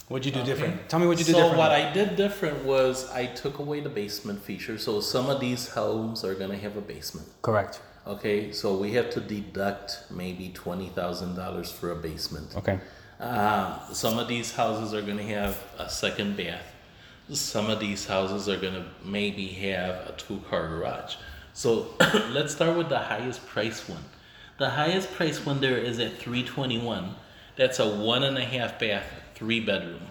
What'd 0.10 0.26
you 0.26 0.32
do 0.34 0.44
different? 0.44 0.90
Tell 0.90 1.00
me 1.00 1.08
what 1.08 1.18
you 1.20 1.24
did 1.24 1.36
so 1.36 1.38
different. 1.40 1.58
what 1.58 1.72
I 1.72 1.94
did 1.94 2.18
different 2.18 2.66
was 2.66 3.10
I 3.12 3.28
took 3.28 3.60
away 3.60 3.80
the 3.80 3.90
basement 3.90 4.44
feature. 4.44 4.78
So 4.78 5.00
some 5.00 5.30
of 5.30 5.40
these 5.40 5.70
homes 5.70 6.26
are 6.26 6.36
gonna 6.36 6.58
have 6.58 6.76
a 6.76 6.82
basement. 6.82 7.28
Correct. 7.42 7.80
Okay, 8.06 8.52
so 8.52 8.76
we 8.76 8.92
have 8.94 9.10
to 9.12 9.22
deduct 9.22 10.06
maybe 10.10 10.50
twenty 10.54 10.90
thousand 10.90 11.36
dollars 11.36 11.72
for 11.72 11.92
a 11.92 11.96
basement. 11.96 12.56
Okay. 12.58 12.80
Um, 13.22 13.76
some 13.94 14.18
of 14.20 14.28
these 14.28 14.52
houses 14.52 14.94
are 14.94 15.02
gonna 15.04 15.24
have 15.24 15.64
a 15.78 15.88
second 15.90 16.36
bath. 16.36 16.66
Some 17.34 17.70
of 17.70 17.80
these 17.80 18.06
houses 18.06 18.50
are 18.50 18.58
gonna 18.58 18.86
maybe 19.06 19.48
have 19.48 19.96
a 20.08 20.14
two-car 20.18 20.68
garage. 20.68 21.16
So 21.54 21.94
let's 22.32 22.54
start 22.54 22.78
with 22.78 22.90
the 22.90 23.00
highest 23.00 23.46
price 23.48 23.88
one. 23.88 24.04
The 24.58 24.70
highest 24.70 25.12
price 25.14 25.46
one 25.46 25.60
there 25.62 25.78
is 25.78 26.00
at 26.00 26.18
three 26.18 26.44
twenty-one. 26.44 27.16
That's 27.56 27.80
a 27.80 27.88
one 27.88 28.24
and 28.24 28.38
a 28.38 28.44
half 28.46 28.80
bath, 28.80 29.06
three 29.36 29.60
bedroom. 29.60 30.02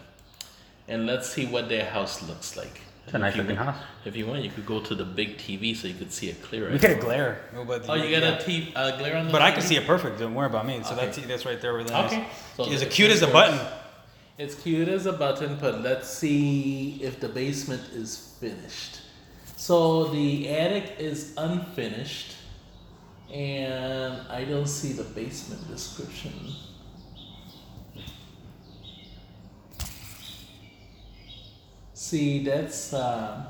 And 0.88 1.06
let's 1.06 1.28
see 1.30 1.46
what 1.46 1.68
their 1.68 1.85
house 1.85 2.26
looks 2.28 2.56
like. 2.56 2.80
It's 3.04 3.14
a 3.14 3.18
nice 3.18 3.30
If 3.33 3.37
you 3.37 3.42
looking 3.42 3.56
want- 3.56 3.76
house. 3.76 3.85
If 4.04 4.16
you 4.16 4.26
want, 4.26 4.42
you 4.42 4.50
could 4.50 4.66
go 4.66 4.80
to 4.80 4.94
the 4.94 5.04
big 5.04 5.37
TV 5.38 5.76
so 5.76 5.88
you 5.88 5.94
could 5.94 6.12
see 6.12 6.28
it 6.30 6.42
clearer. 6.42 6.70
We 6.70 6.78
get 6.78 6.96
a 6.98 7.00
glare. 7.00 7.42
No, 7.54 7.64
but 7.64 7.88
Oh, 7.88 7.94
you 7.94 8.18
got 8.18 8.40
a 8.40 8.42
T 8.44 8.72
uh, 8.74 8.96
glare 8.98 9.16
on 9.16 9.26
the 9.26 9.33
But 9.33 9.42
I 9.42 9.50
can 9.50 9.61
see 9.62 9.76
it 9.76 9.87
perfect. 9.87 10.18
Don't 10.18 10.35
worry 10.35 10.46
about 10.46 10.66
me. 10.66 10.80
So 10.83 10.94
Okay. 10.94 11.04
that's 11.06 11.18
that's 11.26 11.44
right 11.46 11.61
there. 11.61 11.74
With 11.74 11.90
Okay. 11.92 12.26
So 12.56 12.64
It's 12.70 12.83
as 12.83 12.92
cute 12.94 13.11
as 13.11 13.22
a 13.22 13.26
of 13.26 13.33
button. 13.33 13.59
It's 14.42 14.55
cute 14.55 14.88
as 14.88 15.05
a 15.05 15.12
button, 15.12 15.59
but 15.61 15.83
let's 15.83 16.09
see 16.09 16.98
if 17.03 17.20
the 17.20 17.29
basement 17.29 17.83
is 17.92 18.35
finished. 18.40 19.03
So 19.57 20.05
the 20.05 20.48
attic 20.48 20.96
is 20.98 21.35
unfinished, 21.37 22.37
and 23.31 24.14
I 24.31 24.44
don't 24.44 24.66
see 24.66 24.94
the 24.94 25.03
basement 25.03 25.68
description. 25.68 26.33
See, 31.92 32.42
that's 32.42 32.94
uh, 32.94 33.44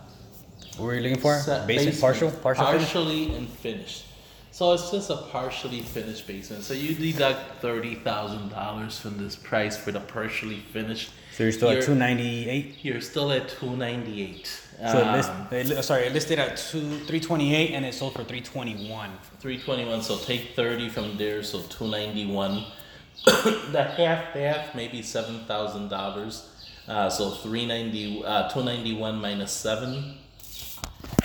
What 0.77 0.87
were 0.87 0.95
you 0.97 1.03
looking 1.03 1.21
for? 1.21 1.41
Basement. 1.69 2.01
partial, 2.01 2.33
partial. 2.33 2.65
partially 2.65 3.33
and 3.37 3.49
finished. 3.49 4.10
So 4.53 4.73
it's 4.73 4.91
just 4.91 5.11
a 5.11 5.17
partially 5.17 5.81
finished 5.81 6.27
basement. 6.27 6.65
So 6.65 6.75
you 6.75 6.95
deduct 6.95 7.61
thirty 7.61 7.95
thousand 7.95 8.51
dollars 8.51 8.99
from 8.99 9.17
this 9.17 9.37
price 9.37 9.77
for 9.77 9.93
the 9.93 10.01
partially 10.01 10.61
finished. 10.73 11.11
So 11.33 11.45
you're 11.45 11.53
still 11.53 11.69
at 11.69 11.75
You're- 11.75 11.87
two 11.87 11.95
ninety 11.95 12.49
eight. 12.49 12.77
You're 12.83 13.01
still 13.01 13.31
at 13.33 13.49
two 13.49 13.77
ninety 13.77 14.23
eight. 14.23 14.47
So 14.79 14.99
it 14.99 15.13
list, 15.13 15.31
it 15.53 15.83
sorry, 15.85 16.07
it 16.07 16.13
listed 16.13 16.39
at 16.39 16.57
two 16.57 16.99
three 17.01 17.21
twenty 17.21 17.55
eight 17.55 17.73
and 17.73 17.85
it 17.85 17.95
sold 17.95 18.15
for 18.15 18.25
three 18.25 18.41
twenty 18.41 18.89
one. 18.91 19.11
three 19.39 19.59
twenty 19.59 19.85
one. 19.85 20.03
So 20.03 20.19
take 20.19 20.55
thirty 20.57 20.89
from 20.89 21.17
there. 21.17 21.43
So 21.43 21.61
two 21.63 21.89
ninety 21.89 22.27
one. 22.27 22.65
the 23.25 23.85
half 23.97 24.33
bath 24.35 24.75
maybe 24.75 25.03
seven 25.03 25.45
thousand 25.45 25.89
dollars. 25.89 26.49
Uh, 26.89 27.09
so 27.09 27.31
three 27.31 27.67
ninety 27.67 28.23
uh, 28.25 28.49
two 28.49 28.65
ninety 28.65 28.95
one 28.95 29.21
minus 29.21 29.53
seven. 29.53 30.17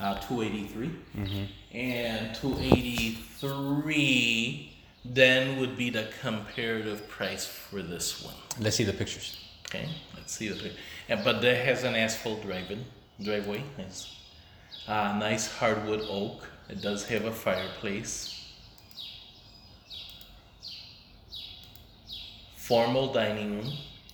Uh, 0.01 0.19
two 0.19 0.41
and 1.71 2.35
two 2.35 2.57
eighty 2.59 3.13
three 3.39 4.71
then 5.03 5.59
would 5.59 5.77
be 5.77 5.89
the 5.89 6.07
comparative 6.21 7.07
price 7.07 7.45
for 7.45 7.81
this 7.81 8.23
one. 8.23 8.33
Let's 8.59 8.75
see 8.75 8.83
the 8.83 8.93
pictures. 8.93 9.37
Okay, 9.67 9.87
let's 10.15 10.33
see 10.33 10.49
the 10.49 10.55
pic- 10.55 10.73
yeah, 11.07 11.21
but 11.23 11.41
that 11.41 11.65
has 11.65 11.83
an 11.83 11.95
asphalt 11.95 12.41
driveway. 12.43 12.79
Driveway, 13.21 13.63
it's 13.77 14.15
uh, 14.87 15.15
nice 15.17 15.47
hardwood 15.51 16.01
oak. 16.09 16.47
It 16.69 16.81
does 16.81 17.05
have 17.07 17.25
a 17.25 17.31
fireplace. 17.31 18.31
Formal 22.57 23.13
dining 23.13 23.57
room. 23.57 23.71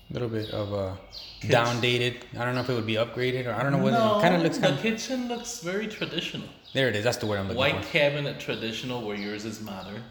A 0.10 0.14
little 0.14 0.28
bit 0.30 0.50
of 0.52 0.74
uh, 0.74 0.96
Kitchen. 1.42 1.56
downdated. 1.56 2.16
I 2.40 2.46
don't 2.46 2.54
know 2.56 2.62
if 2.62 2.70
it 2.70 2.74
would 2.74 2.86
be 2.86 2.96
upgraded 2.96 3.48
or 3.48 3.54
I 3.54 3.64
don't 3.64 3.72
know 3.72 3.80
what 3.80 3.94
it 3.94 4.22
kind 4.22 4.36
of 4.36 4.42
looks. 4.44 4.60
Like. 4.60 4.76
The 4.76 4.82
kitchen 4.82 5.28
looks 5.28 5.60
very 5.62 5.88
traditional. 5.88 6.48
there 6.74 6.88
it 6.88 6.96
is. 6.96 7.04
That's 7.04 7.18
the 7.18 7.26
word 7.26 7.40
I'm 7.40 7.48
looking 7.48 7.58
White 7.58 7.84
for. 7.84 7.92
cabinet 7.92 8.40
traditional 8.40 9.06
where 9.06 9.16
yours 9.18 9.44
is 9.46 9.60
modern. 9.62 10.04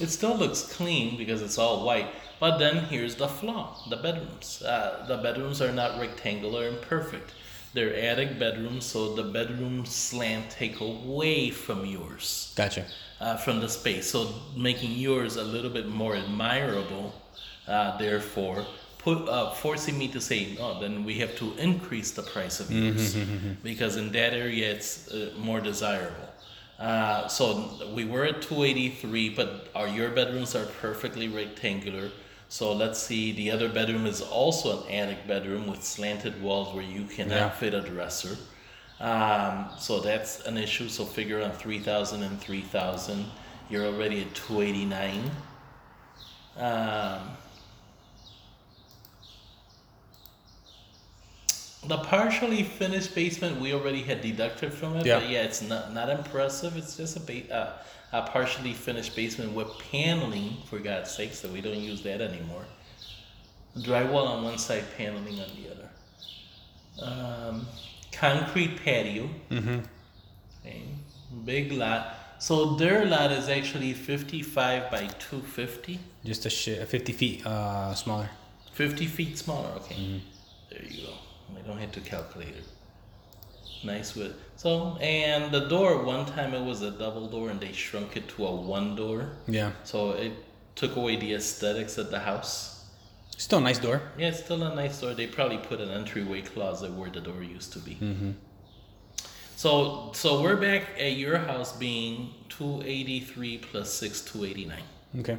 It 0.00 0.08
still 0.08 0.36
looks 0.36 0.62
clean 0.74 1.16
because 1.16 1.40
it's 1.42 1.56
all 1.58 1.84
white, 1.84 2.08
but 2.38 2.58
then 2.58 2.84
here's 2.84 3.14
the 3.16 3.28
flaw 3.28 3.76
the 3.88 3.96
bedrooms. 3.96 4.62
Uh, 4.62 5.04
the 5.08 5.16
bedrooms 5.16 5.60
are 5.62 5.72
not 5.72 5.98
rectangular 5.98 6.68
and 6.68 6.80
perfect. 6.82 7.32
They're 7.72 7.94
attic 7.94 8.38
bedrooms, 8.38 8.84
so 8.84 9.14
the 9.14 9.22
bedroom 9.24 9.84
slant 9.84 10.50
take 10.50 10.80
away 10.80 11.50
from 11.50 11.84
yours, 11.84 12.52
Gotcha. 12.56 12.86
uh, 13.20 13.36
from 13.36 13.60
the 13.60 13.68
space, 13.68 14.08
so 14.10 14.32
making 14.56 14.92
yours 14.92 15.36
a 15.36 15.42
little 15.44 15.70
bit 15.70 15.86
more 15.88 16.14
admirable. 16.16 17.14
Uh, 17.66 17.96
therefore, 17.98 18.64
put 19.06 19.28
uh, 19.28 19.50
forcing 19.62 19.96
me 20.02 20.08
to 20.08 20.20
say 20.20 20.56
no. 20.58 20.80
Then 20.80 21.04
we 21.08 21.14
have 21.22 21.34
to 21.42 21.46
increase 21.68 22.10
the 22.10 22.22
price 22.34 22.56
of 22.62 22.66
yours 22.72 23.14
because 23.62 23.94
in 24.02 24.10
that 24.18 24.32
area 24.44 24.66
it's 24.74 24.90
uh, 25.08 25.30
more 25.48 25.60
desirable. 25.60 26.28
Uh, 26.78 27.28
so 27.28 27.44
we 27.94 28.04
were 28.04 28.24
at 28.32 28.42
283, 28.42 29.30
but 29.40 29.48
our 29.78 29.88
your 29.98 30.10
bedrooms 30.10 30.54
are 30.56 30.66
perfectly 30.82 31.28
rectangular. 31.28 32.10
So 32.48 32.72
let's 32.82 32.98
see, 33.08 33.24
the 33.32 33.48
other 33.54 33.68
bedroom 33.68 34.06
is 34.06 34.20
also 34.22 34.68
an 34.74 34.90
attic 35.00 35.20
bedroom 35.26 35.64
with 35.72 35.82
slanted 35.84 36.34
walls 36.42 36.74
where 36.74 36.84
you 36.96 37.04
cannot 37.16 37.36
Yeah. 37.36 37.50
fit 37.62 37.74
a 37.74 37.82
dresser. 37.92 38.36
Um, 39.00 39.66
so 39.78 40.00
that's 40.08 40.32
an 40.50 40.56
issue. 40.66 40.88
So 40.88 41.04
figure 41.04 41.40
on 41.46 41.52
3,000 41.52 42.22
and 42.22 42.40
3,000. 42.40 43.24
You're 43.70 43.86
already 43.86 44.18
at 44.22 44.34
289. 44.34 45.30
Um, 46.68 47.20
the 51.88 51.98
partially 51.98 52.62
finished 52.62 53.14
basement 53.14 53.60
we 53.60 53.72
already 53.72 54.02
had 54.02 54.20
deducted 54.20 54.72
from 54.72 54.96
it, 54.96 55.06
Yeah. 55.06 55.20
but 55.20 55.28
yeah, 55.28 55.42
it's 55.42 55.62
not 55.62 55.92
not 55.92 56.08
impressive. 56.10 56.76
It's 56.76 56.96
just 56.96 57.16
a 57.16 57.20
ba- 57.20 57.54
uh, 57.54 57.72
a 58.12 58.22
partially 58.22 58.72
finished 58.72 59.14
basement 59.16 59.52
with 59.52 59.68
paneling, 59.90 60.56
for 60.68 60.78
God's 60.78 61.10
sake, 61.10 61.32
so 61.34 61.48
we 61.48 61.60
don't 61.60 61.78
use 61.92 62.02
that 62.02 62.20
anymore. 62.20 62.64
Drywall 63.78 64.26
on 64.28 64.44
one 64.44 64.58
side, 64.58 64.84
paneling 64.96 65.38
on 65.40 65.48
the 65.58 65.70
other. 65.72 65.88
Um, 67.02 67.66
concrete 68.12 68.82
patio. 68.82 69.28
Mm-hmm. 69.50 69.78
Okay. 70.64 70.82
Big 71.44 71.72
lot. 71.72 72.14
So 72.38 72.74
their 72.76 73.04
lot 73.04 73.32
is 73.32 73.48
actually 73.48 73.92
55 73.92 74.90
by 74.90 75.06
250. 75.06 75.98
Just 76.24 76.46
a 76.46 76.50
shit, 76.50 76.86
50 76.86 77.12
feet 77.12 77.46
uh, 77.46 77.94
smaller. 77.94 78.30
50 78.72 79.06
feet 79.06 79.38
smaller, 79.38 79.68
okay. 79.76 80.22
There 80.70 80.82
you 80.88 81.06
go. 81.06 81.12
I 81.54 81.60
don't 81.66 81.78
have 81.78 81.92
to 81.92 82.00
calculate 82.00 82.54
it. 82.62 82.64
nice 83.84 84.14
with 84.16 84.32
so 84.56 84.96
and 85.00 85.52
the 85.52 85.64
door 85.68 86.02
one 86.02 86.24
time 86.26 86.54
it 86.54 86.64
was 86.70 86.80
a 86.82 86.90
double 86.90 87.26
door 87.28 87.50
and 87.50 87.60
they 87.60 87.72
shrunk 87.72 88.16
it 88.16 88.26
to 88.34 88.46
a 88.46 88.54
one 88.76 88.96
door 88.96 89.18
Yeah. 89.46 89.70
so 89.84 89.98
it 90.12 90.32
took 90.74 90.96
away 90.96 91.16
the 91.16 91.34
aesthetics 91.34 91.98
of 91.98 92.10
the 92.10 92.20
house 92.20 92.84
Still 93.36 93.58
a 93.58 93.62
nice 93.68 93.78
door. 93.78 94.00
yeah 94.18 94.28
it's 94.28 94.42
still 94.44 94.62
a 94.62 94.74
nice 94.74 95.00
door 95.00 95.12
they 95.14 95.26
probably 95.26 95.58
put 95.58 95.78
an 95.80 95.90
entryway 95.90 96.40
closet 96.42 96.90
where 96.98 97.10
the 97.10 97.20
door 97.20 97.42
used 97.42 97.72
to 97.74 97.78
be 97.88 97.94
Mm-hmm. 97.96 98.32
so 99.56 100.10
so 100.14 100.42
we're 100.42 100.56
back 100.56 100.82
at 100.98 101.12
your 101.16 101.38
house 101.38 101.70
being 101.76 102.30
283 102.48 103.58
plus 103.58 103.92
6 103.94 104.20
289 104.22 104.82
Okay. 105.20 105.38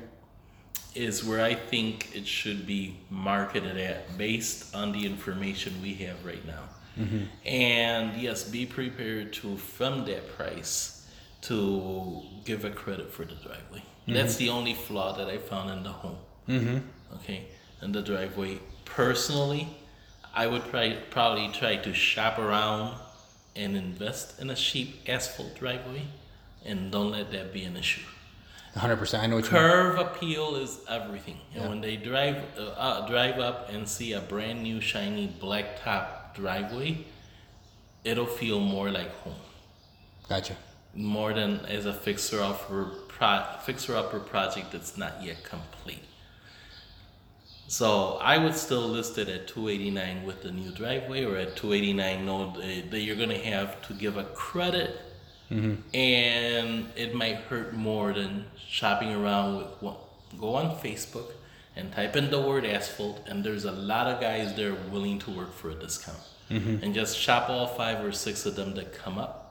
Is 0.97 1.23
where 1.23 1.43
I 1.43 1.53
think 1.53 2.15
it 2.15 2.27
should 2.27 2.65
be 2.65 2.97
marketed 3.10 3.77
at 3.77 4.17
based 4.17 4.75
on 4.75 4.91
the 4.91 5.05
information 5.05 5.81
we 5.81 5.93
have 6.05 6.25
right 6.25 6.45
now. 6.45 6.63
And 7.45 8.17
yes, 8.19 8.43
be 8.43 8.65
prepared 8.65 9.31
to, 9.33 9.55
from 9.57 10.05
that 10.05 10.36
price, 10.36 11.07
to 11.41 12.23
give 12.43 12.65
a 12.65 12.71
credit 12.71 13.13
for 13.13 13.23
the 13.23 13.36
driveway. 13.36 13.83
That's 14.07 14.38
the 14.38 14.49
only 14.49 14.73
flaw 14.73 15.15
that 15.17 15.27
I 15.27 15.38
found 15.38 15.69
in 15.69 15.83
the 15.83 15.91
home. 15.91 16.17
Mm-hmm. 16.49 16.77
Okay, 17.17 17.45
and 17.81 17.93
the 17.93 18.01
driveway. 18.01 18.60
Personally, 18.86 19.67
I 20.33 20.47
would 20.47 20.63
probably 21.12 21.49
try 21.49 21.75
to 21.75 21.93
shop 21.93 22.39
around 22.39 22.97
and 23.55 23.75
invest 23.75 24.39
in 24.41 24.49
a 24.49 24.55
cheap 24.55 25.07
asphalt 25.07 25.55
driveway, 25.55 26.07
and 26.65 26.91
don't 26.91 27.12
let 27.12 27.31
that 27.31 27.53
be 27.53 27.63
an 27.63 27.77
issue. 27.77 28.01
100%. 28.77 29.19
I 29.19 29.27
know 29.27 29.35
what 29.37 29.45
you 29.45 29.51
mean. 29.51 29.61
Curb 29.61 29.99
appeal 29.99 30.55
is 30.55 30.79
everything, 30.89 31.39
and 31.53 31.63
Yeah. 31.63 31.69
when 31.69 31.81
they 31.81 31.95
drive 31.97 32.37
uh, 32.57 32.61
uh, 32.87 33.07
drive 33.07 33.39
up 33.39 33.69
and 33.69 33.87
see 33.87 34.13
a 34.13 34.21
brand 34.21 34.61
new 34.63 34.79
shiny 34.81 35.27
blacktop 35.27 36.33
driveway, 36.35 37.05
it'll 38.03 38.25
feel 38.41 38.59
more 38.59 38.89
like 38.91 39.11
home, 39.23 39.41
Gotcha. 40.29 40.55
more 40.93 41.33
than 41.33 41.65
as 41.65 41.85
a 41.85 41.93
fixer 41.93 42.41
upper 42.41 42.85
pro- 43.07 43.45
fixer 43.65 43.95
upper 43.95 44.19
project 44.19 44.71
that's 44.71 44.97
not 44.97 45.13
yet 45.23 45.43
complete. 45.43 46.03
So 47.69 48.17
I 48.21 48.37
would 48.37 48.55
still 48.55 48.87
list 48.87 49.17
it 49.17 49.27
at 49.27 49.47
289 49.47 50.25
with 50.25 50.41
the 50.41 50.51
new 50.51 50.71
driveway, 50.71 51.25
or 51.25 51.35
at 51.37 51.55
289 51.57 52.25
know 52.25 52.53
that 52.57 52.91
that 52.91 52.99
you're 53.01 53.15
gonna 53.17 53.37
have 53.53 53.81
to 53.87 53.93
give 53.93 54.15
a 54.17 54.23
credit, 54.23 55.01
Mm-hmm. 55.51 55.95
And 55.95 56.89
it 56.95 57.15
might 57.15 57.38
hurt 57.38 57.73
more 57.73 58.13
than 58.13 58.45
shopping 58.57 59.13
around 59.13 59.57
with 59.57 59.67
one. 59.81 59.95
Go 60.38 60.55
on 60.55 60.77
Facebook 60.77 61.31
and 61.75 61.91
type 61.93 62.15
in 62.15 62.29
the 62.31 62.41
word 62.41 62.65
asphalt, 62.65 63.21
and 63.27 63.43
there's 63.43 63.65
a 63.65 63.71
lot 63.71 64.07
of 64.07 64.19
guys 64.19 64.55
there 64.55 64.73
willing 64.91 65.19
to 65.19 65.31
work 65.31 65.53
for 65.53 65.69
a 65.69 65.75
discount. 65.75 66.19
Mm-hmm. 66.49 66.83
And 66.83 66.93
just 66.93 67.17
shop 67.17 67.49
all 67.49 67.67
five 67.67 68.03
or 68.03 68.12
six 68.12 68.45
of 68.45 68.55
them 68.55 68.75
that 68.75 68.93
come 68.93 69.17
up 69.17 69.47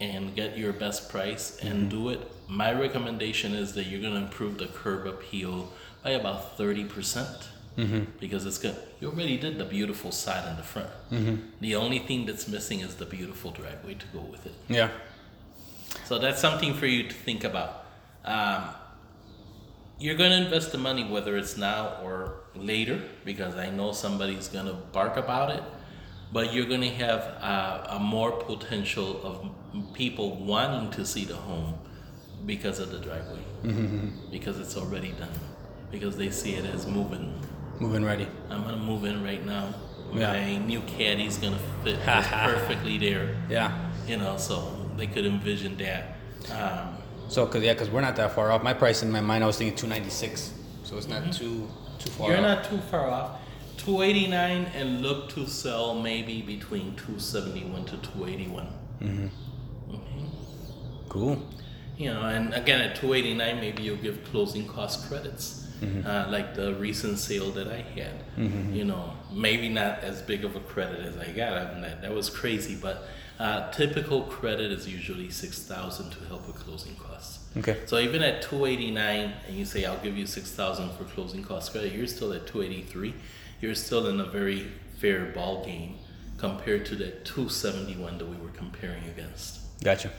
and 0.00 0.34
get 0.34 0.56
your 0.56 0.72
best 0.72 1.08
price 1.08 1.58
and 1.62 1.80
mm-hmm. 1.80 1.88
do 1.88 2.08
it. 2.10 2.32
My 2.48 2.72
recommendation 2.72 3.54
is 3.54 3.74
that 3.74 3.86
you're 3.86 4.00
going 4.00 4.14
to 4.14 4.20
improve 4.20 4.58
the 4.58 4.66
curb 4.66 5.06
appeal 5.06 5.72
by 6.02 6.10
about 6.10 6.56
30% 6.58 7.46
mm-hmm. 7.80 8.04
because 8.18 8.46
it's 8.46 8.58
good. 8.58 8.76
You 9.00 9.08
already 9.08 9.36
did 9.36 9.58
the 9.58 9.64
beautiful 9.64 10.12
side 10.12 10.44
and 10.46 10.58
the 10.58 10.62
front. 10.62 10.90
Mm-hmm. 11.10 11.36
The 11.60 11.76
only 11.76 12.00
thing 12.00 12.26
that's 12.26 12.46
missing 12.48 12.80
is 12.80 12.94
the 12.96 13.06
beautiful 13.06 13.50
driveway 13.50 13.94
to 13.94 14.06
go 14.12 14.20
with 14.20 14.46
it. 14.46 14.54
Yeah. 14.68 14.90
So 16.04 16.18
that's 16.18 16.40
something 16.40 16.74
for 16.74 16.86
you 16.86 17.08
to 17.08 17.14
think 17.14 17.44
about. 17.44 17.84
Um, 18.24 18.64
you're 19.98 20.16
going 20.16 20.30
to 20.30 20.44
invest 20.44 20.72
the 20.72 20.78
money 20.78 21.04
whether 21.04 21.36
it's 21.36 21.56
now 21.56 21.98
or 22.02 22.34
later 22.54 23.00
because 23.24 23.54
I 23.56 23.70
know 23.70 23.92
somebody's 23.92 24.48
going 24.48 24.66
to 24.66 24.72
bark 24.72 25.16
about 25.16 25.50
it, 25.50 25.62
but 26.32 26.52
you're 26.52 26.66
going 26.66 26.80
to 26.80 26.94
have 26.94 27.20
uh, 27.40 27.96
a 27.96 27.98
more 27.98 28.32
potential 28.32 29.20
of 29.22 29.94
people 29.94 30.36
wanting 30.36 30.90
to 30.92 31.04
see 31.04 31.24
the 31.24 31.36
home 31.36 31.74
because 32.46 32.78
of 32.78 32.90
the 32.90 32.98
driveway, 32.98 33.44
mm-hmm. 33.62 34.08
because 34.30 34.58
it's 34.58 34.76
already 34.76 35.12
done, 35.12 35.28
because 35.90 36.16
they 36.16 36.30
see 36.30 36.54
it 36.54 36.64
as 36.64 36.86
moving. 36.86 37.38
Moving 37.80 38.04
ready. 38.04 38.28
I'm 38.50 38.62
gonna 38.62 38.76
move 38.76 39.04
in 39.04 39.24
right 39.24 39.44
now. 39.44 39.74
Yeah. 40.12 40.32
My 40.32 40.58
new 40.58 40.80
caddy's 40.82 41.38
gonna 41.38 41.58
fit 41.82 41.98
perfectly 42.00 42.98
there 42.98 43.36
Yeah. 43.48 43.72
you 44.06 44.16
know, 44.16 44.36
so 44.36 44.90
they 44.96 45.06
could 45.06 45.24
envision 45.24 45.76
that. 45.78 46.16
Um, 46.52 46.96
So, 47.28 47.46
cause 47.46 47.62
yeah, 47.62 47.74
cause 47.74 47.88
we're 47.88 48.00
not 48.00 48.16
that 48.16 48.34
far 48.34 48.50
off. 48.50 48.62
My 48.62 48.74
price 48.74 49.02
in 49.02 49.10
my 49.10 49.20
mind, 49.20 49.44
I 49.44 49.46
was 49.46 49.56
thinking 49.56 49.76
296. 49.76 50.52
So 50.82 50.96
it's 50.98 51.06
not 51.08 51.22
mm-hmm. 51.22 51.30
too 51.30 51.68
too 51.98 52.10
far. 52.10 52.28
you're 52.28 52.38
off. 52.38 52.42
not 52.42 52.64
too 52.64 52.78
far 52.90 53.08
off. 53.08 53.40
289 53.78 54.66
and 54.74 55.00
look 55.00 55.30
to 55.30 55.46
sell 55.46 55.94
maybe 55.94 56.42
between 56.42 56.94
271 56.96 57.84
to 57.86 57.96
281. 57.98 58.66
Mm-hmm. 59.00 59.26
Mm-hmm. 59.94 61.08
cool. 61.08 61.40
You 61.96 62.12
know, 62.12 62.22
and 62.22 62.52
again 62.54 62.80
at 62.80 62.96
289, 62.96 63.60
maybe 63.60 63.82
you'll 63.84 63.96
give 63.96 64.22
closing 64.24 64.66
cost 64.66 65.08
credits, 65.08 65.66
uh, 65.82 66.26
like 66.30 66.54
the 66.54 66.74
recent 66.74 67.18
sale 67.18 67.50
that 67.52 67.68
I 67.68 67.84
had. 67.98 68.14
You 68.74 68.84
know, 68.84 69.12
maybe 69.32 69.68
not 69.68 70.00
as 70.00 70.22
big 70.22 70.44
of 70.44 70.56
a 70.56 70.60
credit 70.60 71.00
as 71.06 71.16
I 71.16 71.30
got. 71.32 71.52
I 71.54 71.72
mean, 71.72 71.82
that, 71.82 72.02
that 72.02 72.12
was 72.12 72.30
crazy, 72.30 72.76
but 72.80 73.04
uh, 73.38 73.70
typical 73.70 74.22
credit 74.24 74.70
is 74.70 74.86
usually 74.86 75.30
6,000 75.30 76.10
to 76.10 76.24
help 76.26 76.46
with 76.46 76.56
closing 76.56 76.94
costs. 76.96 77.38
Okay. 77.56 77.78
So 77.86 77.98
even 77.98 78.22
at 78.22 78.42
289, 78.42 79.32
and 79.48 79.56
you 79.56 79.64
say 79.64 79.84
I'll 79.84 79.98
give 79.98 80.16
you 80.16 80.26
6,000 80.26 80.90
for 80.92 81.04
closing 81.04 81.42
cost 81.42 81.72
credit, 81.72 81.92
you're 81.92 82.06
still 82.06 82.32
at 82.32 82.46
283. 82.46 83.14
You're 83.60 83.74
still 83.74 84.06
in 84.08 84.20
a 84.20 84.24
very 84.24 84.70
fair 84.98 85.26
ball 85.26 85.64
game 85.64 85.98
compared 86.36 86.86
to 86.86 86.96
that 86.96 87.24
271 87.24 88.18
that 88.18 88.26
we 88.26 88.36
were 88.36 88.50
comparing 88.50 89.04
against. 89.04 89.60
Gotcha. 89.82 90.10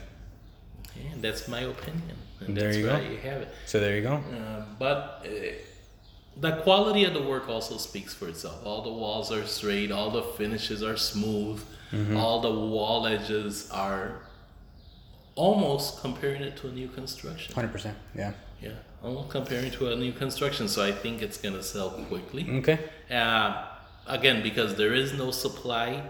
And 1.12 1.22
that's 1.22 1.48
my 1.48 1.60
opinion. 1.60 2.16
And 2.40 2.56
There 2.56 2.64
that's 2.66 2.76
you 2.78 2.86
go. 2.86 2.96
you 2.98 3.16
have 3.18 3.42
it. 3.42 3.48
So 3.66 3.80
there 3.80 3.96
you 3.96 4.02
go. 4.02 4.14
Uh, 4.14 4.64
but 4.78 5.26
uh, 5.26 5.30
the 6.40 6.56
quality 6.62 7.04
of 7.04 7.14
the 7.14 7.22
work 7.22 7.48
also 7.48 7.76
speaks 7.76 8.12
for 8.14 8.28
itself. 8.28 8.64
All 8.64 8.82
the 8.82 8.92
walls 8.92 9.30
are 9.32 9.46
straight, 9.46 9.90
all 9.92 10.10
the 10.10 10.22
finishes 10.22 10.82
are 10.82 10.96
smooth, 10.96 11.62
Mm-hmm. 11.92 12.16
all 12.16 12.40
the 12.40 12.50
wall 12.50 13.06
edges 13.06 13.70
are 13.70 14.22
almost 15.34 16.00
comparing 16.00 16.42
it 16.42 16.56
to 16.58 16.68
a 16.68 16.72
new 16.72 16.88
construction. 16.88 17.54
100%. 17.54 17.92
Yeah. 18.14 18.32
Yeah, 18.62 18.70
almost 19.02 19.30
comparing 19.30 19.70
to 19.72 19.92
a 19.92 19.96
new 19.96 20.12
construction. 20.12 20.68
So 20.68 20.84
I 20.84 20.92
think 20.92 21.20
it's 21.20 21.36
gonna 21.36 21.62
sell 21.62 21.90
quickly. 22.08 22.48
Okay. 22.60 22.78
Uh, 23.10 23.66
again, 24.06 24.42
because 24.42 24.76
there 24.76 24.94
is 24.94 25.12
no 25.12 25.30
supply, 25.32 26.02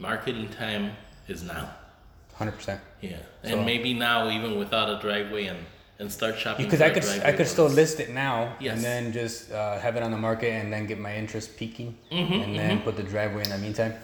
marketing 0.00 0.48
time 0.50 0.92
is 1.28 1.42
now. 1.42 1.70
100%. 2.38 2.80
Yeah, 3.00 3.16
So- 3.44 3.50
and 3.56 3.66
maybe 3.66 3.94
now 3.94 4.30
even 4.30 4.58
without 4.58 4.88
a 4.90 5.00
driveway 5.00 5.46
and 5.46 5.58
and 6.00 6.12
start 6.12 6.38
shopping. 6.38 6.64
Because 6.66 6.80
I 6.80 6.90
could 6.90 7.02
I 7.24 7.32
could 7.32 7.38
when 7.40 7.46
still 7.46 7.66
list 7.66 7.98
it 7.98 8.10
now 8.10 8.54
Yes. 8.60 8.74
and 8.74 8.84
then 8.84 9.12
just 9.12 9.50
uh, 9.50 9.78
have 9.80 9.96
it 9.96 10.02
on 10.04 10.12
the 10.12 10.16
market 10.16 10.52
and 10.52 10.72
then 10.72 10.86
get 10.86 10.98
my 10.98 11.16
interest 11.16 11.56
peaking 11.56 11.96
Mm-hmm, 12.12 12.32
and 12.42 12.54
then 12.56 12.80
put 12.82 12.96
the 12.96 13.02
driveway 13.02 13.42
in 13.42 13.50
the 13.50 13.58
meantime. 13.58 13.94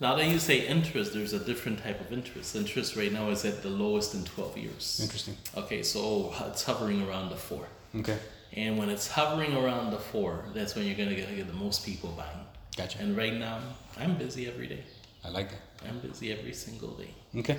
Now 0.00 0.16
that 0.16 0.26
you 0.26 0.40
say 0.40 0.66
interest, 0.66 1.12
there's 1.14 1.32
a 1.32 1.38
different 1.38 1.78
type 1.82 2.00
of 2.00 2.12
interest. 2.12 2.56
Interest 2.56 2.96
right 2.96 3.12
now 3.12 3.30
is 3.30 3.44
at 3.44 3.62
the 3.62 3.70
lowest 3.70 4.14
in 4.14 4.24
12 4.24 4.58
years. 4.58 4.98
Interesting. 5.00 5.36
Okay, 5.56 5.84
so 5.84 6.34
it's 6.48 6.64
hovering 6.64 7.00
around 7.08 7.30
the 7.30 7.36
four. 7.36 7.64
Okay. 8.00 8.18
And 8.54 8.76
when 8.76 8.90
it's 8.90 9.06
hovering 9.06 9.54
around 9.56 9.92
the 9.92 9.98
four, 9.98 10.44
that's 10.54 10.74
when 10.74 10.84
you're 10.86 10.96
gonna 10.96 11.14
get, 11.14 11.34
get 11.36 11.46
the 11.46 11.60
most 11.66 11.86
people 11.86 12.10
buying. 12.16 12.44
Gotcha. 12.76 12.98
And 13.00 13.16
right 13.16 13.34
now, 13.34 13.60
I'm 14.00 14.16
busy 14.16 14.48
every 14.48 14.66
day. 14.66 14.82
I 15.24 15.28
like 15.28 15.50
that. 15.50 15.62
I'm 15.88 16.00
busy 16.00 16.32
every 16.32 16.52
single 16.52 16.90
day. 17.02 17.10
Okay. 17.38 17.58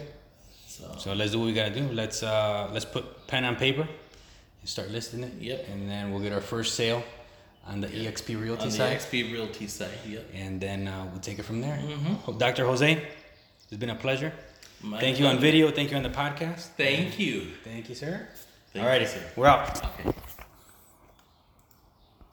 So, 0.75 0.91
So 0.97 1.13
let's 1.13 1.31
do 1.31 1.39
what 1.39 1.45
we 1.45 1.53
gotta 1.53 1.73
do. 1.73 1.87
Let's 2.01 2.21
uh 2.21 2.69
let's 2.73 2.85
put 2.85 3.27
pen 3.27 3.45
on 3.45 3.55
paper 3.55 3.87
and 4.61 4.69
start 4.69 4.91
listing 4.91 5.23
it. 5.23 5.33
Yep. 5.39 5.67
And 5.71 5.89
then 5.89 6.11
we'll 6.11 6.21
get 6.21 6.33
our 6.33 6.41
first 6.41 6.75
sale 6.75 7.01
on 7.67 7.81
the 7.81 7.87
EXP 7.87 8.41
Realty 8.41 8.63
on 8.63 8.69
the 8.69 8.75
side. 8.75 8.97
EXP 8.97 9.31
Realty 9.31 9.67
side, 9.67 9.99
yep. 10.07 10.25
and 10.33 10.59
then 10.61 10.87
uh, 10.87 11.07
we'll 11.11 11.21
take 11.21 11.39
it 11.39 11.43
from 11.43 11.61
there. 11.61 11.77
Mm-hmm. 11.77 12.37
Dr. 12.37 12.65
Jose, 12.65 13.01
it's 13.69 13.77
been 13.77 13.89
a 13.89 13.95
pleasure. 13.95 14.31
My 14.83 14.99
thank 14.99 15.19
you 15.19 15.25
on 15.25 15.39
video. 15.39 15.71
Thank 15.71 15.91
you 15.91 15.97
on 15.97 16.03
the 16.03 16.09
podcast. 16.09 16.67
Thank 16.77 17.17
you. 17.17 17.47
Thank 17.63 17.89
you, 17.89 17.95
sir. 17.95 18.27
Thank 18.73 18.85
Alrighty, 18.85 19.01
you, 19.01 19.07
sir. 19.07 19.31
we're 19.35 19.47
out. 19.47 19.83
Okay. 19.99 20.11